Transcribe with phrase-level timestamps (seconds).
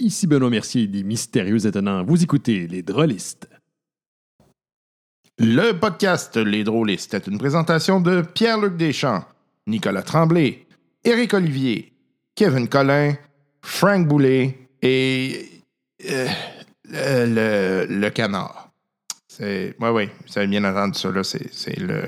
[0.00, 2.02] Ici Benoît Mercier des Mystérieux Étonnants.
[2.02, 3.48] Vous écoutez Les Drôlistes.
[5.38, 9.24] Le podcast Les Drôlistes est une présentation de Pierre-Luc Deschamps,
[9.68, 10.66] Nicolas Tremblay,
[11.04, 11.92] Éric Olivier,
[12.34, 13.14] Kevin Collin,
[13.62, 15.48] Frank Boulet et
[16.10, 18.70] euh, le, canard.
[19.38, 22.02] Oui, oui, vous avez bien entendu ça, c'est, le,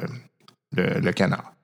[0.73, 1.56] le canard.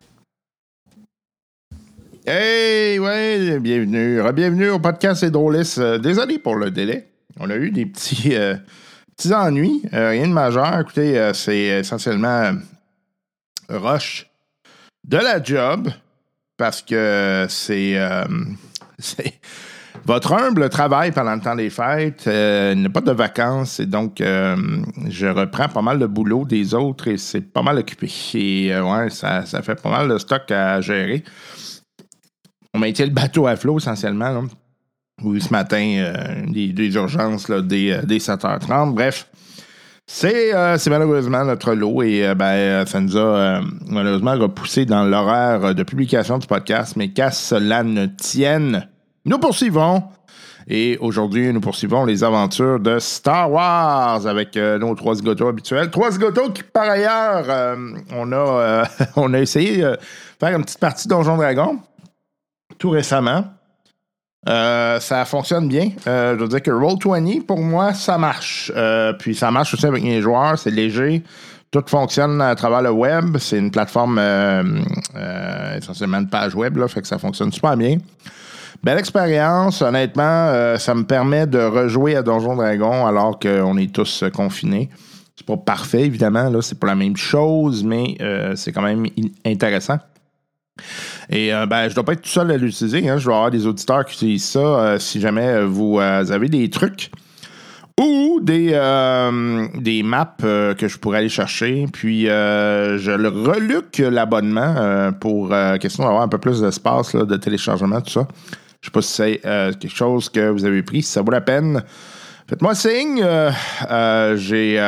[2.25, 4.23] Hey, ouais, bienvenue.
[4.33, 5.79] Bienvenue au podcast Les Drôlistes.
[5.79, 7.09] Euh, désolé pour le délai.
[7.41, 8.55] On a eu des petits, euh,
[9.17, 9.83] petits ennuis.
[9.93, 10.79] Euh, rien de majeur.
[10.79, 12.53] Écoutez, c'est essentiellement
[13.69, 14.31] rush
[15.03, 15.89] de la job
[16.57, 17.99] parce que c'est,
[19.01, 19.41] c'est
[20.05, 22.27] votre humble travail pendant le temps des fêtes.
[22.27, 26.73] il n'y a pas de vacances et donc je reprends pas mal de boulot des
[26.73, 28.09] autres et c'est pas mal occupé.
[28.35, 31.25] Et ouais, ça, ça fait pas mal de stock à gérer
[32.75, 34.45] on maintient le bateau à flot essentiellement.
[35.23, 38.89] Oui, ce matin, euh, des, urgences là, dès, 7h30.
[38.89, 39.27] Euh, Bref,
[40.25, 45.83] euh, c'est malheureusement notre lot et ben, ça nous a malheureusement repoussé dans l'horaire de
[45.83, 46.97] publication du podcast.
[46.97, 48.89] Mais qu'à cela ne tienne,
[49.25, 50.03] nous poursuivons.
[50.69, 55.91] Et aujourd'hui, nous poursuivons les aventures de Star Wars avec nos trois zigotos habituels.
[55.91, 57.77] Trois zigotos qui, par ailleurs,
[58.13, 58.85] on, a,
[59.17, 59.99] on a essayé de
[60.39, 61.81] faire une petite partie Donjon Dragon
[62.83, 63.45] tout récemment.
[64.49, 65.91] Euh, ça fonctionne bien.
[66.09, 68.73] Euh, je veux dire que Roll20, pour moi, ça marche.
[68.75, 71.23] Euh, puis ça marche aussi avec les joueurs, c'est léger.
[71.71, 73.37] Tout fonctionne à travers le web.
[73.39, 74.19] C'est une plateforme
[75.77, 77.99] essentiellement de page web, là, fait que ça fonctionne super bien.
[78.83, 84.25] Belle expérience, honnêtement, ça me permet de rejouer à Donjon Dragon alors qu'on est tous
[84.35, 84.91] confinés.
[85.37, 88.19] C'est pas parfait, évidemment, là, c'est pas la même chose, mais
[88.57, 89.07] c'est quand même
[89.47, 89.99] intéressant.
[91.31, 93.09] Et euh, ben, je ne dois pas être tout seul à l'utiliser.
[93.09, 93.19] Hein.
[93.19, 96.69] Je dois avoir des auditeurs qui utilisent ça euh, si jamais vous euh, avez des
[96.71, 97.11] trucs
[98.01, 98.71] ou des,
[99.81, 101.87] des maps que je pourrais aller chercher.
[101.93, 108.11] Puis je le reluque l'abonnement pour question d'avoir un peu plus d'espace de téléchargement, tout
[108.11, 108.27] ça.
[108.81, 111.43] Je sais pas si c'est quelque chose que vous avez pris, si ça vaut la
[111.43, 111.83] peine.
[112.49, 113.25] Faites-moi signe.
[114.37, 114.81] j'ai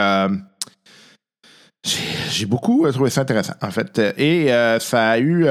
[2.30, 4.00] j'ai beaucoup trouvé ça intéressant, en fait.
[4.16, 4.48] Et
[4.80, 5.46] ça a eu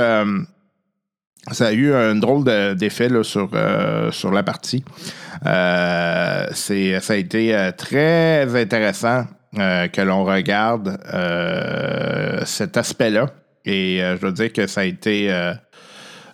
[1.51, 2.43] ça a eu un drôle
[2.75, 4.83] d'effet sur, euh, sur la partie.
[5.45, 10.97] Euh, ça a été euh, très intéressant que l'on regarde
[12.43, 13.27] cet aspect-là.
[13.65, 15.29] Et je dois dire que ça a été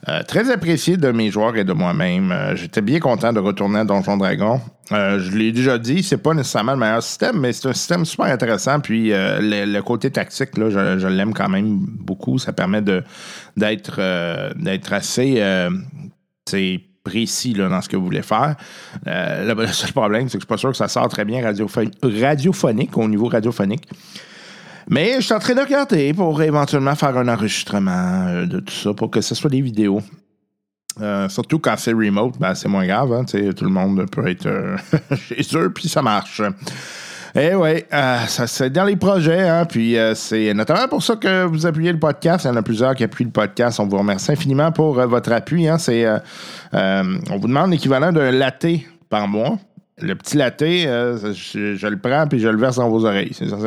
[0.07, 2.31] euh, très apprécié de mes joueurs et de moi-même.
[2.31, 4.61] Euh, j'étais bien content de retourner à Donjon Dragon.
[4.93, 8.05] Euh, je l'ai déjà dit, c'est pas nécessairement le meilleur système, mais c'est un système
[8.05, 8.79] super intéressant.
[8.79, 12.39] Puis le, côté tactique, là, je, l'aime quand même beaucoup.
[12.39, 13.99] Ça permet d'être,
[14.93, 15.41] assez
[17.03, 18.55] précis dans ce que vous voulez faire.
[19.05, 22.97] le, seul problème, c'est que je suis pas sûr que ça sort très bien radiophonique,
[22.97, 23.87] au niveau radiophonique.
[24.89, 28.73] Mais je suis en train de regarder pour éventuellement faire un enregistrement euh, de tout
[28.73, 30.01] ça pour que ce soit des vidéos.
[30.99, 33.13] Euh, surtout quand c'est remote, ben, c'est moins grave.
[33.13, 34.75] Hein, tout le monde peut être euh,
[35.15, 36.41] chez eux, puis ça marche.
[37.35, 41.67] Eh oui, ça c'est dans les projets, hein, puis c'est notamment pour ça que vous
[41.67, 42.45] appuyez le podcast.
[42.45, 43.79] Il y en a plusieurs qui appuient le podcast.
[43.79, 45.67] On vous remercie infiniment pour votre appui.
[45.67, 46.07] Hein, c'est,
[46.73, 48.65] on vous demande l'équivalent d'un latte
[49.11, 49.59] par mois.
[50.01, 53.31] Le petit latte, je, le prends puis je le verse dans vos oreilles.
[53.33, 53.57] C'est ça.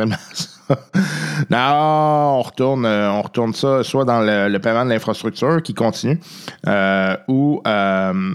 [1.51, 6.19] non, on retourne, euh, on retourne ça soit dans le, paiement de l'infrastructure qui continue
[6.67, 8.35] euh, ou, euh,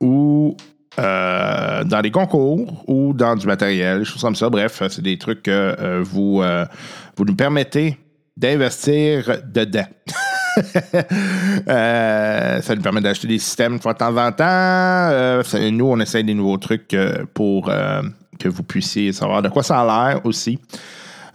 [0.00, 0.56] ou
[0.96, 4.48] dans les concours ou dans du matériel, des choses comme ça.
[4.48, 6.42] Bref, c'est des trucs que vous,
[7.16, 7.98] vous nous permettez
[8.36, 9.86] d'investir dedans.
[11.66, 15.70] ça nous permet d'acheter des systèmes de temps en temps.
[15.70, 16.96] nous, on essaye des nouveaux trucs
[17.34, 17.70] pour
[18.38, 20.58] que vous puissiez savoir de quoi ça a l'air aussi.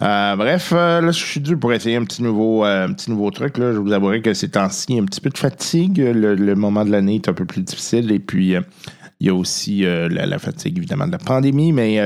[0.01, 3.29] Euh, bref, euh, là, je suis dû pour essayer un petit nouveau, euh, petit nouveau
[3.29, 3.57] truc.
[3.57, 5.99] Je vous avouerai que ces temps-ci, un petit peu de fatigue.
[5.99, 8.11] Le, moment de l'année est un peu plus difficile.
[8.11, 8.55] Et puis,
[9.19, 11.71] il y a aussi la, la, fatigue, évidemment, de la pandémie.
[11.71, 11.99] Mais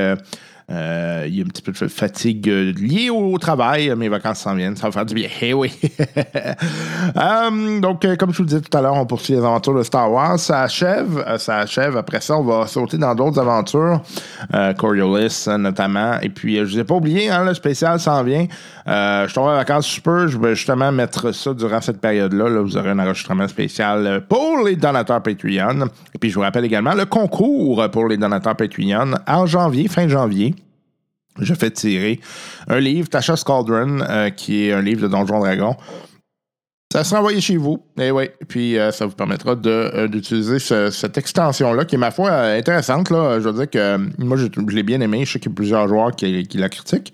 [0.68, 3.94] euh, il y a un petit peu de fatigue euh, liée au travail.
[3.96, 4.74] Mes vacances s'en viennent.
[4.74, 5.28] Ça va faire du bien.
[5.40, 5.72] Eh oui.
[7.16, 9.82] Euh, donc, comme je vous le disais tout à l'heure, on poursuit les aventures de
[9.82, 10.38] Star Wars.
[10.38, 11.24] Ça achève.
[11.38, 11.96] ça achève.
[11.96, 14.02] Après ça, on va sauter dans d'autres aventures.
[14.76, 16.18] Coriolis, notamment.
[16.20, 18.46] Et puis, je ne vous ai pas oublié, hein, le spécial s'en vient.
[18.86, 20.28] Je tombe en vacances super.
[20.28, 22.48] Je vais justement mettre ça durant cette période-là.
[22.48, 25.86] Là, vous aurez un enregistrement spécial pour les donateurs Patreon.
[26.14, 30.08] Et puis, je vous rappelle également le concours pour les donateurs Patreon en janvier, fin
[30.08, 30.54] janvier
[31.40, 32.20] je fais tirer
[32.68, 35.76] un livre, Tasha Cauldron, euh, qui est un livre de Donjon Dragon.
[36.92, 37.84] Ça sera envoyé chez vous.
[37.98, 38.30] Et oui.
[38.48, 42.58] Puis euh, ça vous permettra euh, d'utiliser ce- cette extension-là, qui est, ma foi, euh,
[42.58, 43.10] intéressante.
[43.10, 43.40] Là.
[43.40, 45.24] Je veux dire que euh, moi, je, l'ai bien aimé.
[45.24, 47.12] Je sais qu'il y a plusieurs joueurs qui la critiquent.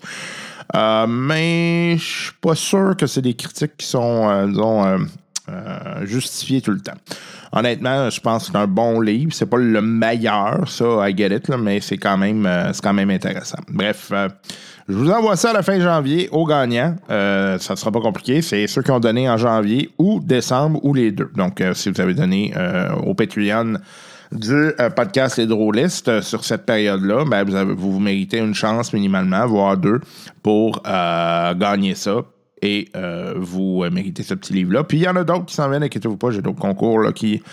[0.75, 4.97] Euh, mais je suis pas sûr que c'est des critiques qui sont, euh,
[5.49, 6.97] euh, justifiées tout le temps.
[7.51, 9.31] Honnêtement, je pense que c'est un bon livre.
[9.33, 13.11] C'est pas le meilleur, ça, I get it, mais c'est quand même, c'est quand même
[13.11, 13.59] intéressant.
[13.69, 14.11] Bref,
[14.89, 16.95] je vous envoie ça à la fin janvier aux gagnants.
[17.07, 18.41] Ça ne sera pas compliqué.
[18.41, 21.29] C'est ceux qui ont donné en janvier ou décembre ou les deux.
[21.35, 22.51] Donc, si vous avez donné
[23.05, 23.75] au Patreon
[24.33, 28.91] du euh, podcast Les Drôlistes euh, sur cette période-là, ben, vous, vous méritez une chance
[28.93, 30.01] minimalement, voire deux,
[30.41, 32.23] pour euh, gagner ça.
[32.65, 32.89] Et
[33.35, 34.85] vous méritez ce petit livre-là.
[34.85, 37.11] Puis il y en a d'autres qui s'en viennent, inquiétez-vous pas, j'ai d'autres concours là,
[37.11, 37.43] qui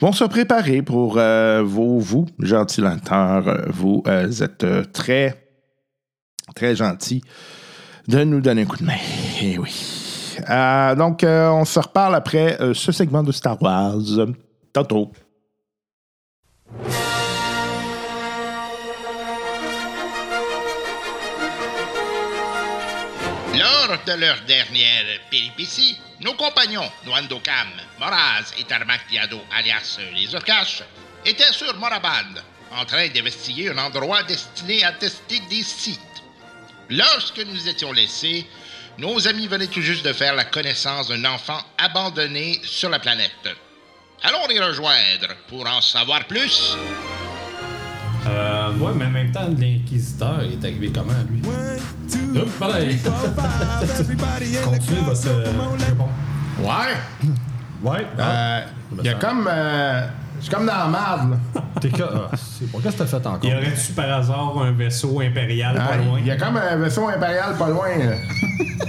[0.00, 3.48] vont se préparer pour euh, vos, vous, gentils lecteurs.
[3.48, 5.50] Euh, Vous êtes très,
[6.54, 7.22] très gentils
[8.06, 8.98] de nous donner un coup de main.
[9.40, 10.36] Eh oui.
[10.98, 13.96] Donc, on se reparle après ce segment de Star Wars.
[14.74, 15.10] Tantôt.
[23.54, 27.68] Lors de leur dernière péripétie, nos compagnons, Noandokam,
[27.98, 30.82] Moraz et Tarmak Diado, alias les Urkash,
[31.24, 32.40] étaient sur Moraband,
[32.70, 36.00] en train d'investiguer un endroit destiné à tester des sites.
[36.88, 38.46] Lorsque nous étions laissés,
[38.98, 43.48] nos amis venaient tout juste de faire la connaissance d'un enfant abandonné sur la planète.
[44.22, 46.76] Allons les rejoindre pour en savoir plus.
[48.26, 51.40] Euh, ouais, mais en même temps, l'inquisiteur est arrivé comment, lui?
[52.38, 52.74] Hop, voilà.
[54.64, 55.52] Continuez votre euh.
[56.60, 56.96] Ouais.
[57.82, 58.60] Ouais, Euh,
[58.98, 59.48] Il y a comme.
[59.50, 60.06] euh,
[60.40, 61.62] suis comme dans la marde, là.
[61.80, 62.02] T'es que.
[62.02, 63.44] ah, c'est qu'est-ce que t'as fait encore?
[63.44, 66.18] Y aurait-tu par hasard un vaisseau impérial Ah, pas loin?
[66.20, 67.88] Il y a comme un vaisseau impérial pas loin.
[67.98, 68.14] là.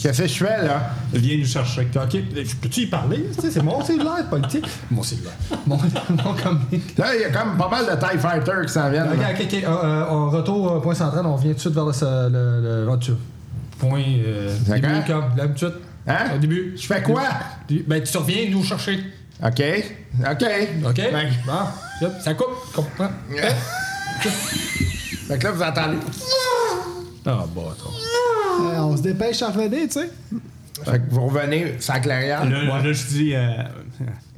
[0.00, 0.90] Qu'est-ce que je fais, là?
[1.12, 1.88] Viens nous chercher.
[1.96, 2.16] Ok,
[2.62, 3.24] peux-tu y parler?
[3.34, 4.64] Tu sais, c'est mon cellulaire politique.
[4.92, 5.32] Mon cellulaire.
[5.66, 5.76] Mon,
[6.10, 6.96] mon comique.
[6.96, 9.08] Là, il y a comme pas mal de TIE Fighters qui s'en viennent.
[9.12, 9.30] Ok, là.
[9.32, 9.54] ok, ok.
[9.54, 11.92] Euh, euh, on retour au point central, on vient tout de suite vers le.
[12.28, 13.16] le, le, le-
[13.80, 14.02] point.
[14.06, 14.90] Euh, D'accord.
[14.90, 15.74] début, comme d'habitude.
[16.06, 16.18] Hein?
[16.36, 16.74] Au début.
[16.76, 17.22] Je fais quoi?
[17.86, 19.00] Ben, tu reviens nous chercher.
[19.44, 19.62] OK.
[20.20, 20.44] OK.
[20.86, 20.96] OK?
[20.96, 21.52] Ben, Bon,
[22.02, 22.48] yep, ça coupe.
[22.74, 23.10] Comprends?
[24.20, 25.98] fait que là, vous entendez.
[27.26, 27.92] Ah, bah, attends.
[28.64, 30.10] Euh, on se dépêche à revenir, tu sais.
[30.84, 32.44] Fait que vous revenez, ça clairière.
[32.44, 33.62] Là, là, je dis, euh,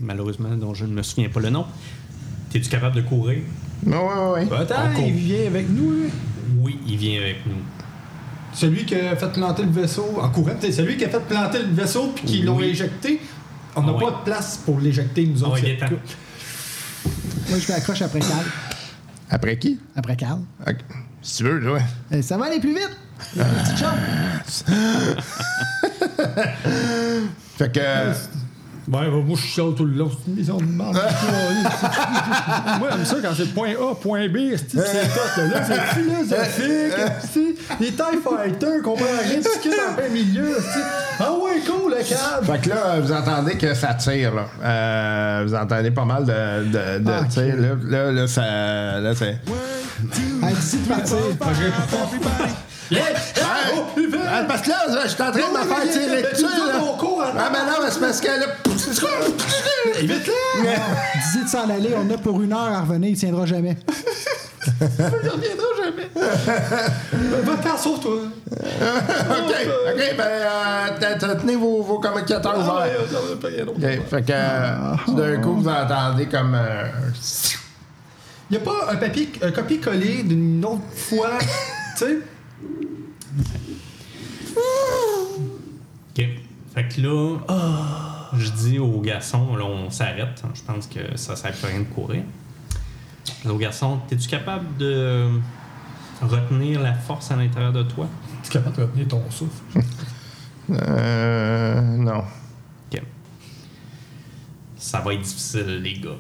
[0.00, 1.67] malheureusement, dont je ne me souviens pas le nom.
[2.50, 3.38] T'es-tu capable de courir?
[3.87, 4.56] Oui, oui, oui.
[4.58, 6.11] Attends, il vient avec nous, lui.
[6.58, 7.56] Oui, il vient avec nous.
[8.52, 11.58] Celui qui a fait planter le vaisseau en courant, t'sais, celui qui a fait planter
[11.61, 13.20] le vaisseau puis qui l'ont éjecté.
[13.77, 14.05] On n'a Ah oui.
[14.05, 15.55] pas de place pour l'éjecter, nous Ah autres.
[15.57, 15.97] oui, c'est- Gaétan.
[17.49, 18.45] Moi, je m'accroche après Carl.
[19.31, 19.79] Après qui?
[19.97, 20.41] Après Carl.
[21.23, 21.83] Si tu veux, ouais.
[22.13, 22.97] Euh, ça va aller plus vite.
[23.77, 24.65] Choses.
[27.59, 27.81] Fait que.
[28.93, 30.11] Ouais, bah, moi, je suis seul tout le long.
[30.11, 30.99] C'est une maison de merde.
[32.81, 34.37] moi, j'aime ça quand c'est point A, point B.
[34.57, 35.41] c'est- C'est tout.
[35.53, 37.15] Là, c'est philosophique.
[37.33, 40.57] c'est- Les TIE Fighters comprennent rien de ce qu'il y a dans le plein milieu.
[40.59, 40.81] c'est-
[41.21, 42.47] Ah ouais, cool, le câble.
[42.47, 44.47] Fait que là, vous entendez que ça tire, là.
[44.65, 47.57] Euh, vous entendez pas mal de, de, de Ah, tirs.
[47.57, 48.43] Là, là, là, ça.
[49.01, 49.39] Là, c'est.
[50.89, 51.17] Partir.
[52.91, 53.03] Yeah!
[53.41, 53.47] Ah,
[53.77, 56.45] Oh, ah, parce que là, je suis en train de me faire tirer dessus.
[57.39, 58.47] Ah, mais non, c'est parce que là.
[58.91, 60.73] Vite là!
[61.15, 63.77] D'ici de s'en aller, on a pour une heure à revenir, il tiendra jamais.
[64.83, 64.87] Il
[65.29, 66.09] reviendra jamais.
[67.45, 68.12] Va-t'en, sauve-toi.
[68.50, 69.55] OK,
[69.95, 73.69] OK, ben, euh, tenez vos, vos communicateurs Ah, ouverts.
[73.69, 76.55] OK, fait que euh, tout d'un coup, vous entendez comme.
[76.55, 76.85] euh,
[78.50, 81.38] Il n'y a pas un papier, un copier-coller d'une autre fois,
[81.97, 82.19] tu sais?
[86.17, 86.26] OK.
[86.75, 87.37] Fait que là,
[88.37, 90.43] je dis aux garçons, là, on s'arrête.
[90.55, 92.23] Je pense que ça sert à rien de courir.
[93.27, 95.29] Je dis aux garçons, es-tu capable de
[96.23, 98.07] retenir la force à l'intérieur de toi?
[98.43, 99.63] Tu es capable de retenir ton souffle?
[100.71, 101.81] Euh.
[101.97, 102.23] Non.
[102.93, 103.03] OK.
[104.77, 106.11] Ça va être difficile, les gars.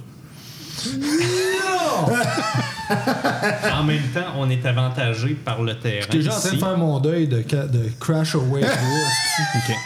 [3.72, 6.08] en même temps, on est avantagé par le terrain.
[6.10, 7.44] T'es déjà en train de faire mon deuil de,
[8.00, 8.62] Crash Away.
[8.64, 9.76] OK.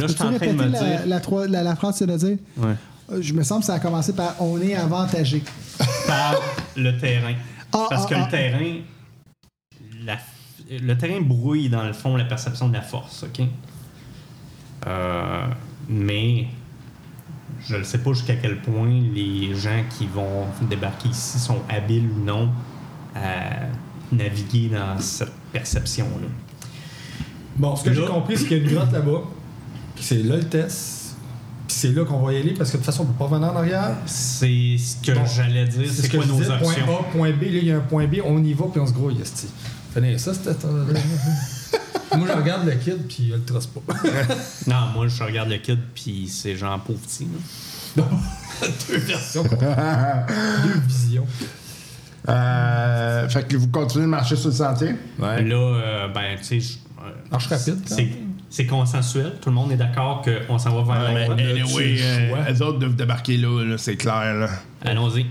[0.00, 1.06] Là, je suis en train de me la, dire.
[1.06, 2.38] la, la- la phrase viens de dire?
[2.56, 2.74] Ouais.
[3.12, 5.42] Euh, Je me semble que ça a commencé par on est avantagé.
[6.06, 6.34] par
[6.76, 7.34] le terrain.
[7.72, 8.24] Ah, Parce ah, que ah.
[8.24, 8.74] le terrain.
[10.04, 10.18] la-
[10.70, 13.46] le terrain brouille, dans le fond, la perception de la force, OK?
[14.86, 15.46] Euh,
[15.88, 16.46] mais
[17.68, 22.08] je ne sais pas jusqu'à quel point les gens qui vont débarquer ici sont habiles
[22.16, 22.50] ou non
[23.14, 23.66] à
[24.12, 26.26] naviguer dans cette perception-là.
[27.56, 29.22] Bon, ce que j'ai compris, c'est qu'il y a une grotte là-bas.
[29.96, 30.92] Puis c'est là le test.
[31.66, 33.34] Puis c'est là qu'on va y aller parce que de toute façon, on peut pas
[33.34, 33.96] venir en arrière.
[34.06, 35.88] C'est ce que j'allais dire.
[35.88, 36.84] C'est C'est ce que quoi je nos disais, options?
[36.86, 38.80] Point A, point B, là, il y a un point B, on y va, puis
[38.80, 39.16] on se grouille.
[39.92, 40.50] Finir ça, c'était.
[42.16, 43.80] Moi, je regarde le kid, puis elle le trace pas.
[44.68, 47.26] Non, moi, je regarde le kid, puis c'est genre pauvre petit.
[47.96, 49.42] Deux versions.
[49.42, 51.26] Deux visions.
[52.28, 54.94] Euh, fait que vous continuez de marcher sur le sentier?
[55.18, 58.08] Là, euh, ben, tu sais, je- euh, Marche rapide, c'est-
[58.50, 59.34] c'est consensuel.
[59.40, 61.38] Tout le monde est d'accord qu'on s'en va vers la droite.
[61.40, 64.34] anyway, euh, eux autres doivent débarquer là, là, c'est clair.
[64.34, 64.48] Là.
[64.82, 65.26] Allons-y.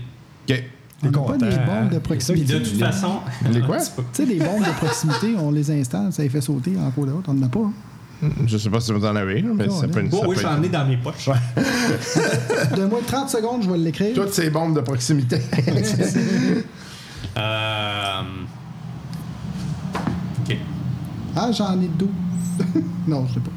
[0.48, 0.62] OK.
[1.02, 2.54] On n'a pas des bombes de Puis proximité.
[2.54, 3.20] de toute façon.
[3.52, 3.78] Les quoi?
[3.86, 7.06] Tu sais, les bombes de proximité, on les installe, ça les fait sauter en cours
[7.06, 7.24] de route.
[7.28, 7.60] On n'en a pas.
[8.22, 8.28] hein.
[8.46, 10.40] Je sais pas si vous en avez, mais Oh, ça peut, Bon, ça oui, peut
[10.42, 11.28] j'en ai dans mes poches.
[12.76, 14.14] Donne-moi 30 secondes, je vais l'écrire.
[14.14, 15.36] Toutes ces bombes de proximité.
[17.36, 18.22] Euh...
[20.40, 20.56] OK.
[21.36, 22.08] Ah, j'en ai 12.
[23.08, 23.50] non, je sais pas.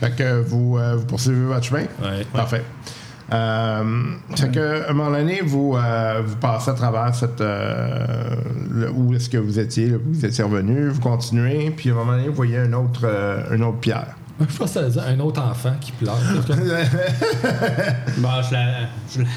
[0.00, 1.82] fait que vous, euh, vous poursuivez votre chemin?
[2.02, 2.26] Ouais.
[2.32, 2.64] Parfait.
[3.32, 3.84] Euh,
[4.34, 7.40] fait que, à un moment donné, vous, euh, vous passez à travers cette.
[7.40, 8.34] euh,
[8.72, 9.88] le- où est-ce que vous étiez?
[9.90, 13.02] là, vous étiez revenu, vous continuez, puis à un moment donné, vous voyez une autre,
[13.04, 14.16] euh, une autre pierre.
[14.40, 16.16] Je pense que ça veut dire un autre enfant qui pleure.
[18.18, 18.66] Bon, je la,
[19.14, 19.28] je la-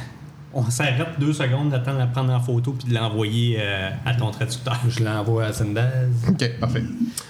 [0.54, 4.14] On s'arrête deux secondes, d'attendre de la prendre en photo puis de l'envoyer euh, à
[4.14, 4.80] ton traducteur.
[4.88, 6.10] je l'envoie à Sendaz.
[6.30, 6.84] OK, parfait.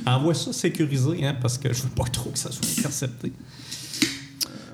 [0.05, 3.31] Envoie ça sécurisé, hein, parce que je veux pas trop que ça soit intercepté.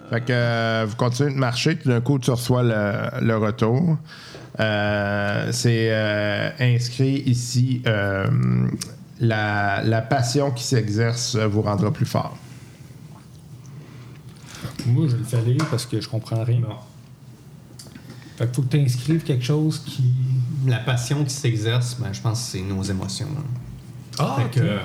[0.09, 3.97] Fait que euh, vous continuez de marcher, tout d'un coup, tu reçois le, le retour.
[4.59, 8.27] Euh, c'est euh, inscrit ici euh,
[9.19, 12.35] la, la passion qui s'exerce vous rendra plus fort.
[14.85, 16.61] Moi, je le fais lire parce que je comprends rien.
[16.61, 16.75] Bon.
[18.39, 20.01] Fait qu'il faut que tu inscrives quelque chose qui.
[20.65, 23.27] La passion qui s'exerce, ben, je pense que c'est nos émotions.
[23.37, 23.43] hein.
[24.17, 24.77] Ah, Fait que, euh,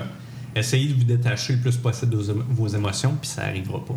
[0.53, 2.17] essayez de vous détacher le plus possible de
[2.49, 3.95] vos, émotions, puis ça arrivera pas.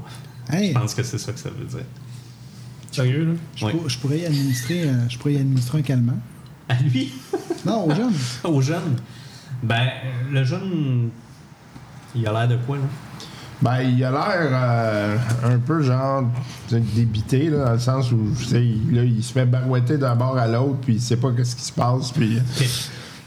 [0.57, 1.85] Hey, Je pense que c'est ça que ça veut dire.
[2.93, 3.33] Sérieux, là?
[3.57, 3.73] je, Oui.
[3.73, 6.19] pour- je pourrais y administrer, euh, je pourrais y administrer un calmant.
[6.69, 7.13] À lui,
[7.67, 8.15] Non, aux jeunes.
[8.45, 8.97] au jeune,
[9.63, 9.89] ben,
[10.31, 11.11] le jeune,
[12.15, 12.83] il a l'air de quoi, là?
[13.61, 16.25] Ben, il a l'air euh, un peu genre
[16.71, 20.15] débité, là, dans le sens où tu sais, il, là, il se fait barouetter d'un
[20.15, 22.37] bord à l'autre, puis il sait pas qu'est-ce qui se passe, puis.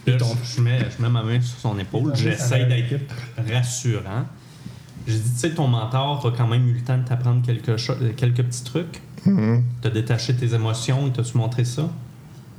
[0.08, 3.02] Là, je, je mets, je mets ma main sur son épaule, j'essaie d'être
[3.54, 4.26] rassurant.
[5.06, 7.76] Je dis, tu sais, ton mentor a quand même eu le temps de t'apprendre quelque
[7.78, 9.02] cho- quelques petits trucs.
[9.82, 11.90] T'as détaché tes émotions, il t'a-tu montré ça?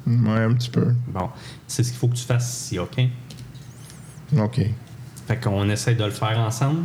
[0.07, 0.95] Ouais, un petit peu.
[1.09, 1.31] Bon,
[1.67, 3.01] c'est ce qu'il faut que tu fasses ici, OK?
[4.39, 4.61] OK.
[5.27, 6.83] Fait qu'on essaie de le faire ensemble.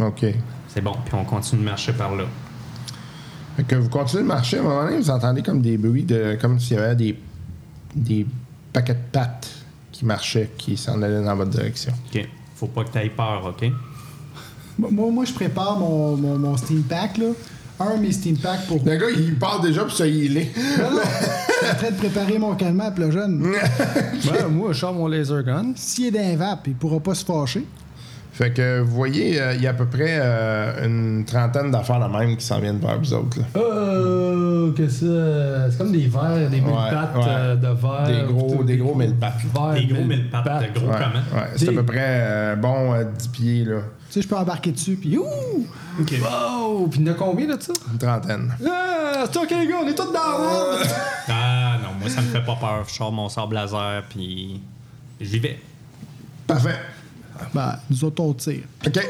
[0.00, 0.24] OK.
[0.68, 2.24] C'est bon, puis on continue de marcher par là.
[3.56, 6.04] Fait que vous continuez de marcher, à un moment donné, vous entendez comme des bruits
[6.04, 6.36] de.
[6.40, 7.18] comme s'il y avait des.
[7.94, 8.26] des
[8.72, 9.48] paquets de pattes
[9.92, 11.92] qui marchaient, qui s'en allaient dans votre direction.
[12.14, 12.28] OK.
[12.54, 13.70] Faut pas que tu aies peur, OK?
[14.78, 17.26] Moi, moi, je prépare mon, mon, mon Steam Pack, là.
[17.78, 18.82] Un, mes Steam Pack pour.
[18.84, 20.50] Le gars, il part déjà pour se healer.
[20.78, 23.42] Non, non, je suis en train de préparer mon calmant pour le jeune.
[24.32, 25.72] Ouais, moi, je sors mon laser gun.
[25.76, 27.64] S'il est d'un vape, il pourra pas se fâcher.
[28.36, 32.06] Fait que vous voyez, euh, il y a à peu près euh, une trentaine d'affaires
[32.06, 33.38] de même qui s'en viennent vers vous autres.
[33.38, 33.46] là.
[33.58, 35.70] Oh, que ça.
[35.70, 37.22] C'est comme des verres, des mille pattes ouais.
[37.26, 38.06] euh, de verre.
[38.26, 39.38] Des gros- des gros mille pattes.
[39.54, 41.40] Verres, Des gros mille pattes, de gros Ouais, comment?
[41.42, 43.76] ouais, c'est à peu près euh, bon euh, 10 pieds, là.
[44.08, 45.24] Tu sais, je peux embarquer dessus, puis ouh!
[45.98, 46.12] OK.
[46.22, 46.88] Wow!
[46.88, 47.72] Puis il y en a combien de ça?
[47.90, 48.52] Une trentaine.
[48.70, 50.78] Ah, c'est ok, les gars, on est tous dans la!
[51.30, 52.84] Ah non, moi, ça me fait pas peur.
[52.86, 54.60] Je sors mon sable laser, puis
[55.22, 55.58] j'y vais.
[56.46, 56.76] Parfait.
[57.54, 58.62] Ben, nous autres, on tire.
[58.86, 59.00] OK.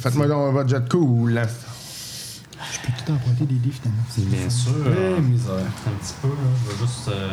[0.00, 1.40] Faites-moi donc votre jet cool.
[2.72, 4.02] Je peux tout emprunter des dés, finalement.
[4.16, 4.72] Bien sûr.
[4.86, 5.52] Eh, misère.
[5.54, 6.34] Un petit peu, là.
[6.64, 7.08] Je vais juste.
[7.08, 7.30] euh,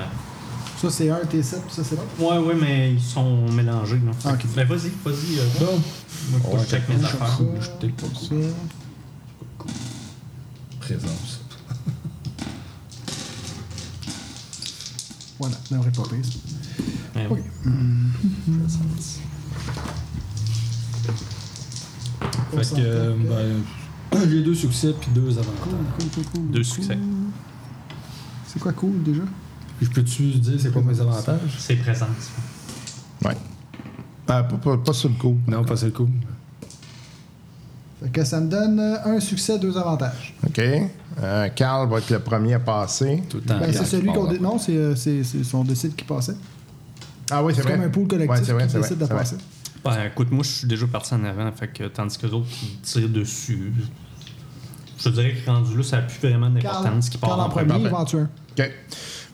[0.82, 2.08] Ça, c'est un T7, puis ça, c'est l'autre?
[2.20, 4.12] Ouais, ouais, mais ils sont mélangés, là.
[4.26, 4.46] Ah, ok.
[4.56, 5.40] Mais vas-y, vas-y.
[5.40, 5.66] euh, Ça,
[6.32, 7.40] moi, faut que je check mes affaires.
[7.60, 8.08] je pas
[10.80, 11.40] présence.
[15.40, 16.24] Voilà, ça devrait pas pire.
[16.24, 17.20] ça.
[17.20, 17.40] Ouais, Ok.
[22.52, 23.14] Fait que, euh,
[24.12, 25.54] ben, j'ai deux succès puis deux avantages.
[25.62, 26.52] Cool, cool, cool.
[26.52, 26.98] Deux succès.
[28.48, 29.24] C'est quoi cool, déjà?
[29.78, 31.40] Puis je peux-tu dire c'est quoi mes avantages?
[31.60, 32.32] C'est présence.
[33.24, 33.36] Ouais.
[34.28, 35.38] Ah, pas, pas, pas sur le coup.
[35.48, 36.08] Non, pas c'est le coup.
[38.02, 40.34] Fait que ça me donne euh, un succès, deux avantages.
[40.48, 40.62] OK.
[41.22, 43.22] Euh, Carl va être le premier à passer.
[43.30, 43.60] Tout le temps.
[43.60, 44.28] Ben, c'est celui qu'on...
[44.28, 46.36] dé- Non, c'est, euh, c'est, c'est son décide qui passait.
[47.32, 47.78] Ah oui, c'est C'est vrai.
[47.78, 49.24] comme un pool collectif Ouais, c'est vrai, qui c'est vrai, décide de c'est vrai.
[49.86, 52.50] Ben, écoute, moi, je suis déjà parti en avant, fait que, tandis que les autres
[52.50, 53.72] qui tirent dessus.
[54.98, 57.74] Je te dirais que rendu là, ça n'a plus vraiment d'importance qui part en premier.
[58.58, 58.72] OK.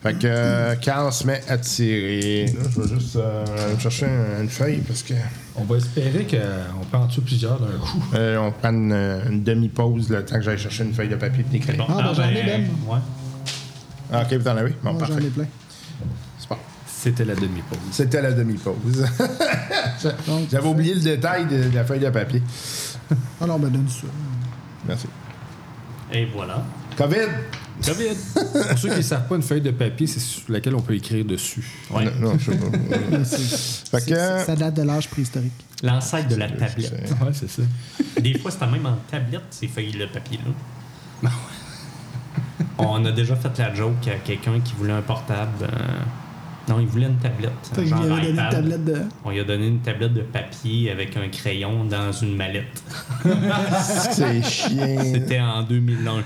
[0.04, 2.48] Fait que euh, Carl se met à tirer.
[2.48, 5.14] Là, je vais juste euh, chercher un- une feuille parce que
[5.56, 8.04] On va espérer qu'on peut en tuer plusieurs d'un coup.
[8.16, 8.92] euh, on prend une,
[9.30, 11.86] une demi-pause le temps que j'aille chercher une feuille de papier et des crayons.
[11.88, 12.62] Ah, ben, j'en ai.
[12.88, 13.00] Ouais.
[14.12, 14.72] Ah, ok, vous en avez?
[14.84, 15.24] Bon, Moi, j'en parfait.
[15.24, 15.46] ai plein.
[17.02, 17.80] C'était la demi-pause.
[17.92, 19.06] C'était la demi-pause.
[20.52, 22.44] J'avais oublié le détail de, de la feuille de papier.
[23.42, 24.06] Ah non, ben donne ça.
[24.88, 25.08] Merci.
[26.14, 26.64] Et voilà.
[26.98, 27.16] COVID!
[27.84, 28.16] COVID.
[28.70, 30.94] Pour ceux qui ne savent pas, une feuille de papier, c'est sur laquelle on peut
[30.96, 31.66] écrire dessus.
[31.90, 32.06] Ouais.
[32.06, 32.52] Non, non, je
[33.90, 35.54] Fait que- Ça date de l'âge préhistorique.
[35.82, 37.10] L'ancêtre de la tablette.
[37.22, 37.64] Ouais, c'est ça.
[38.22, 41.32] Des fois, c'était même en tablette, ces feuilles de papier-là.
[42.78, 45.64] On a déjà fait la joke à quelqu'un qui voulait un portable.
[45.64, 45.68] euh,
[46.70, 47.52] Non, il voulait une tablette.
[47.74, 49.02] Fait genre donné une tablette de.
[49.26, 52.84] On lui a donné une tablette de papier avec un crayon dans une mallette.
[54.12, 55.04] C'est chiant.
[55.04, 56.18] C'était en 2001.
[56.18, 56.24] Ouais.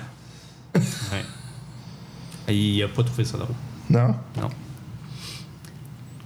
[2.50, 3.56] Et il a pas trouvé ça drôle.
[3.90, 4.16] Non?
[4.38, 4.50] Non.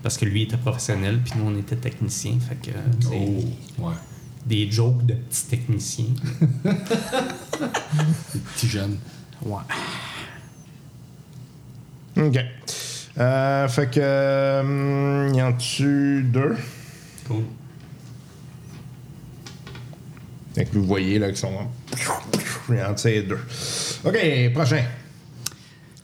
[0.01, 2.37] Parce que lui était professionnel, puis nous, on était techniciens.
[2.39, 2.71] Fait que,
[3.07, 3.15] sais,
[3.77, 3.93] Ouais.
[4.45, 6.05] des jokes de petits techniciens.
[8.55, 8.97] Petit jeune.
[9.43, 9.61] Ouais.
[12.17, 12.39] OK.
[13.17, 14.59] Euh, fait que.
[14.61, 16.55] hum, y en tue deux?
[17.27, 17.43] Cool.
[20.55, 21.51] Fait que vous voyez là qu'ils sont.
[22.69, 23.39] Y en tire deux.
[24.05, 24.83] OK, prochain.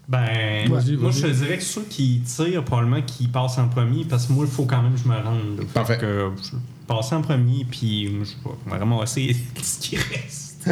[0.08, 4.06] Ben, Vas-y, moi, je te dirais que ceux qui tirent, probablement qui passent en premier,
[4.06, 5.58] parce que moi, il faut quand même que je me rende.
[5.62, 5.98] Fait Parfait.
[5.98, 6.52] que je
[6.86, 8.12] passe en premier, puis je
[8.48, 10.70] vais me ramasser ce qui reste.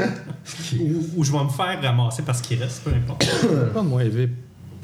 [0.79, 3.25] ou, ou je vais me faire ramasser parce qu'il reste, peu importe.
[3.73, 4.29] Pas de moi, EV,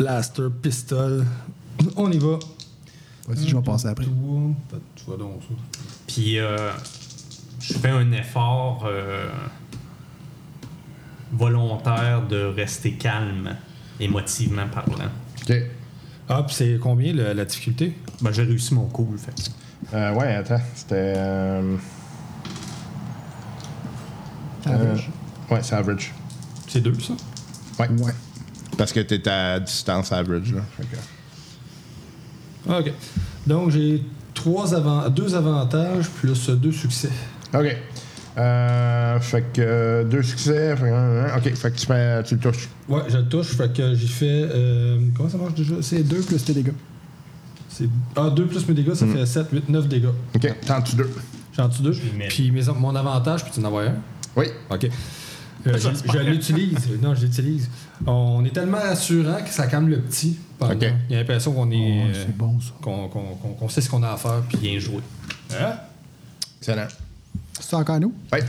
[0.03, 1.25] blaster, pistol.
[1.96, 2.39] On y va.
[3.27, 4.06] Vas-y, je vais passer après.
[4.06, 4.56] Tout.
[4.96, 5.53] Tu vois donc ça.
[6.08, 6.72] Puis, euh,
[7.60, 9.27] je fais un effort euh,
[11.34, 13.56] volontaire de rester calme,
[14.00, 15.10] émotivement parlant.
[15.48, 15.53] OK.
[16.27, 17.96] Ah, puis c'est combien le- la difficulté?
[18.22, 19.51] Ben, j'ai réussi mon coup, fait.
[19.94, 20.62] Euh, ouais, attends.
[20.75, 21.13] C'était.
[21.18, 21.75] euh,
[24.65, 25.10] Average.
[25.51, 26.13] euh, ouais, c'est average.
[26.68, 27.13] C'est deux, ça?
[27.79, 27.89] Ouais.
[27.89, 28.12] Ouais.
[28.79, 30.62] Parce que t'es à distance average, là.
[32.79, 32.93] OK.
[33.46, 34.01] Donc, j'ai
[34.33, 35.09] trois avant...
[35.09, 37.09] deux avantages plus deux succès.
[37.53, 37.75] OK.
[38.37, 40.75] Euh, fait que euh, deux succès.
[40.77, 42.70] Fait que, euh, OK, fait que tu, fais, tu le touches.
[42.87, 44.48] Ouais, je le touche, fait que j'ai fait.
[44.50, 45.75] euh, comment ça marche déjà?
[45.81, 46.72] C'est 2 plus tes dégâts.
[47.68, 47.89] C'est.
[48.15, 50.05] Ah, 2 plus mes dégâts, ça fait 7, 8, 9 dégâts.
[50.35, 51.09] OK, t'en tues deux.
[51.57, 51.98] J'en tue deux.
[52.18, 52.29] mets.
[52.29, 53.96] Puis mes- mon avantage, puis tu en avoir un?
[54.37, 54.46] Oui.
[54.70, 54.89] OK.
[55.67, 56.89] Euh, je je l'utilise.
[57.01, 57.69] Non, je l'utilise.
[58.05, 60.37] On est tellement rassurant que ça calme le petit.
[61.09, 62.03] Il a l'impression qu'on est.
[62.05, 62.72] Oh, euh, c'est bon, ça.
[62.81, 64.41] qu'on qu'on- qu'on- qu'on sait ce qu'on a à faire.
[64.48, 64.57] Puis.
[64.57, 65.01] Bien joué.
[65.51, 65.74] Hein?
[66.59, 66.87] Excellent.
[67.59, 68.13] C'est encore nous?
[68.31, 68.43] Ouais.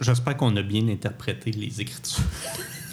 [0.00, 2.22] J'espère qu'on a bien interprété les écritures.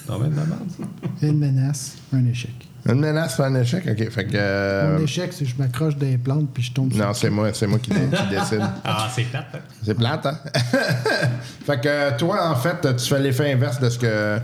[0.08, 1.28] Non, mais.
[1.28, 2.52] Une menace, un échec.
[2.86, 3.82] Une menace, c'est un échec?
[3.90, 4.32] OK, fait que.
[4.36, 7.30] euh, Mon échec, c'est que je m'accroche des plantes puis je tombe sur non, c'est
[7.30, 7.96] moi, c'est moi qui, qui
[8.30, 8.60] décide.
[8.84, 9.60] Ah, c'est plate, hein?
[9.86, 10.38] C'est plate, hein?
[11.66, 14.38] fait que euh, toi, en fait, tu fais l'effet inverse de ce que,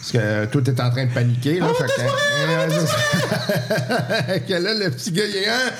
[0.00, 1.60] ce que toi, t'es en train de paniquer.
[1.60, 2.06] Là, fait que, ça.
[4.40, 5.48] que là, le petit gars, il est.
[5.48, 5.70] Hein?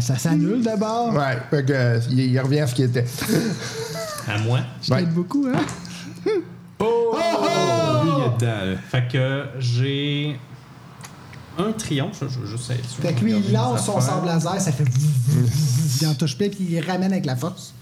[0.00, 1.12] Ça s'annule d'abord.
[1.14, 3.06] Ouais, fait que, euh, il, il revient à ce qu'il était.
[4.28, 4.60] À moi.
[4.82, 5.00] Je Ouais.
[5.00, 5.62] t'aide beaucoup, hein?
[8.40, 8.76] Là.
[8.90, 10.38] Fait que j'ai
[11.58, 12.22] un triomphe.
[12.28, 13.02] Je veux juste être sûr.
[13.02, 14.84] Fait que lui, il lance son sable laser, ça fait.
[16.00, 17.74] il en touche plein puis il ramène avec la force.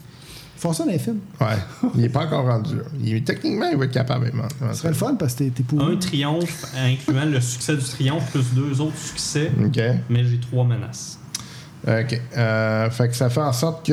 [0.57, 1.19] Ils font ça dans les films.
[1.39, 1.49] Ouais,
[1.97, 2.77] il est pas encore rendu.
[2.77, 2.83] là.
[3.05, 4.31] Il, techniquement, il va être capable.
[4.33, 7.85] mais- Ce serait le fun parce que t'es- t'es Un triomphe, incluant le succès du
[7.85, 9.53] triomphe, plus deux autres succès.
[9.63, 9.79] OK.
[10.09, 11.19] Mais j'ai trois menaces.
[11.87, 12.21] OK.
[12.39, 13.93] Euh, fait que ça fait en sorte que.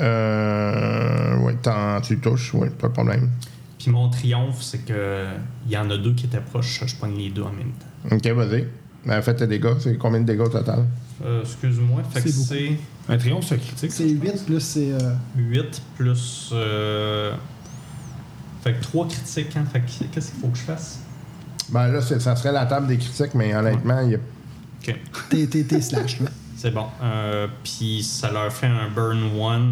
[0.00, 3.30] Euh, ouais, t'en- tu touches, ouais, pas de problème.
[3.80, 5.24] Puis mon triomphe, c'est que
[5.66, 6.82] il y en a deux qui étaient proches.
[6.86, 8.14] Je pogne les deux en même temps.
[8.14, 8.66] OK, vas-y.
[9.06, 9.72] Ben, fais tes dégâts.
[9.78, 10.84] C'est combien de dégâts au total?
[11.24, 12.02] Euh, Excuse-moi.
[12.12, 12.78] Fait que C'est beaucoup.
[13.08, 13.90] c'est Un triomphe, c'est un critique.
[13.92, 14.92] C'est 8 plus c'est.
[14.92, 16.50] euh, 8 plus.
[16.52, 17.32] euh,
[18.62, 19.56] Fait que 3 critiques.
[19.56, 19.64] Hein?
[19.72, 21.00] Fait que qu'est-ce qu'il faut que je fasse?
[21.70, 24.18] Ben là, c'est- ça serait la table des critiques, mais honnêtement, il y a.
[24.18, 24.96] Ok.
[25.30, 26.28] tes, slash, là.
[26.56, 26.84] C'est bon.
[27.02, 29.62] Euh, Puis ça leur fait un burn 1.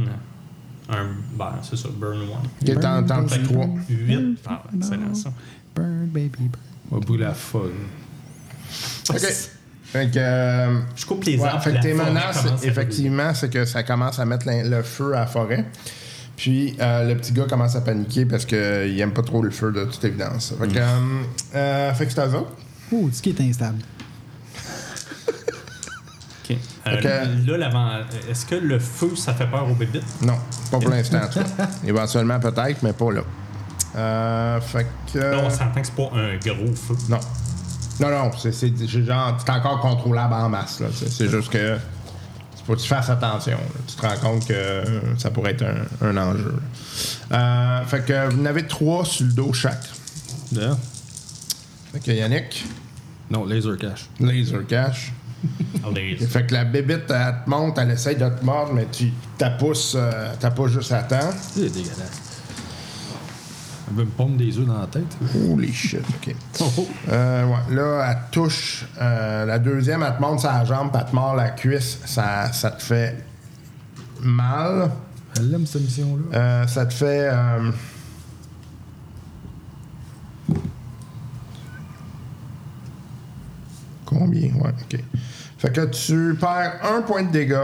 [0.90, 1.06] Un.
[1.36, 2.18] Ben, c'est ça, burn
[2.66, 2.72] 1.
[2.72, 3.66] Ok, t'en t'en tues trois.
[3.88, 4.38] 8.
[4.46, 5.30] Ah, excellent ça.
[5.74, 6.50] Burn, baby, burn.
[6.90, 7.72] On va brûler la folle.
[9.10, 9.18] OK.
[9.84, 10.18] Fait que.
[10.18, 11.62] euh, Je coupe les ouais, arbres.
[11.62, 15.26] fait que tes menaces, effectivement, c'est que ça commence à mettre le feu à la
[15.26, 15.64] forêt.
[16.36, 19.72] Puis euh, le petit gars commence à paniquer parce qu'il aime pas trop le feu,
[19.72, 20.54] de toute évidence.
[20.58, 20.84] Fait que, euh,
[21.54, 22.52] euh, fait que c'est à eux autres.
[22.92, 23.78] Oh, ce qui est instable.
[26.54, 27.04] Ok.
[27.04, 27.90] Euh, Là, l'avant.
[28.30, 30.02] Est-ce que le feu, ça fait peur aux bébites?
[30.22, 30.34] Non,
[30.70, 31.68] pas pour l'instant, en tout cas.
[31.86, 33.20] Éventuellement, peut-être, mais pas là.
[33.96, 35.18] Euh, fait que.
[35.18, 36.94] Là, on s'entend que c'est pas un gros feu.
[37.08, 37.18] Non.
[38.00, 40.80] Non, non, c'est c'est- c'est genre, c'est encore contrôlable en masse.
[40.80, 40.86] là.
[40.92, 41.76] C'est juste que
[42.66, 43.56] faut que tu fasses attention.
[43.56, 43.80] là.
[43.86, 46.54] Tu te rends compte que euh, ça pourrait être un, un enjeu.
[47.32, 49.82] Euh, fait que vous en avez trois sur le dos chaque.
[50.52, 50.78] D'ailleurs.
[51.92, 52.66] Fait que Yannick,
[53.30, 54.08] Non, laser cash.
[54.20, 55.12] laser cash.
[56.28, 59.50] Fait que la bébite, elle te monte, elle essaye de te mordre, mais tu t'as
[59.50, 61.30] pousse, euh, pousse juste à temps.
[61.54, 62.22] C'est dégueulasse.
[63.90, 65.16] Elle veut me pondre des œufs dans la tête.
[65.50, 66.34] Holy shit, OK.
[67.08, 68.84] Euh, ouais, là, elle touche.
[69.00, 71.98] euh, la deuxième, elle te monte sa jambe, elle te mord la cuisse.
[72.04, 73.24] Ça, ça te fait
[74.20, 74.90] mal.
[75.38, 76.36] Elle aime cette mission-là.
[76.38, 77.28] Euh, ça te fait.
[77.32, 77.70] euh,
[84.04, 84.54] Combien?
[84.54, 85.00] Ouais, OK.
[85.58, 87.56] Fait que tu perds un point de dégâts,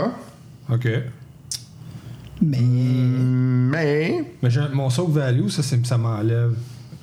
[0.71, 0.89] OK.
[2.43, 2.59] Mais.
[2.61, 4.25] mais.
[4.43, 6.55] Mais j'ai- mon soak value, ça, c'est- ça m'enlève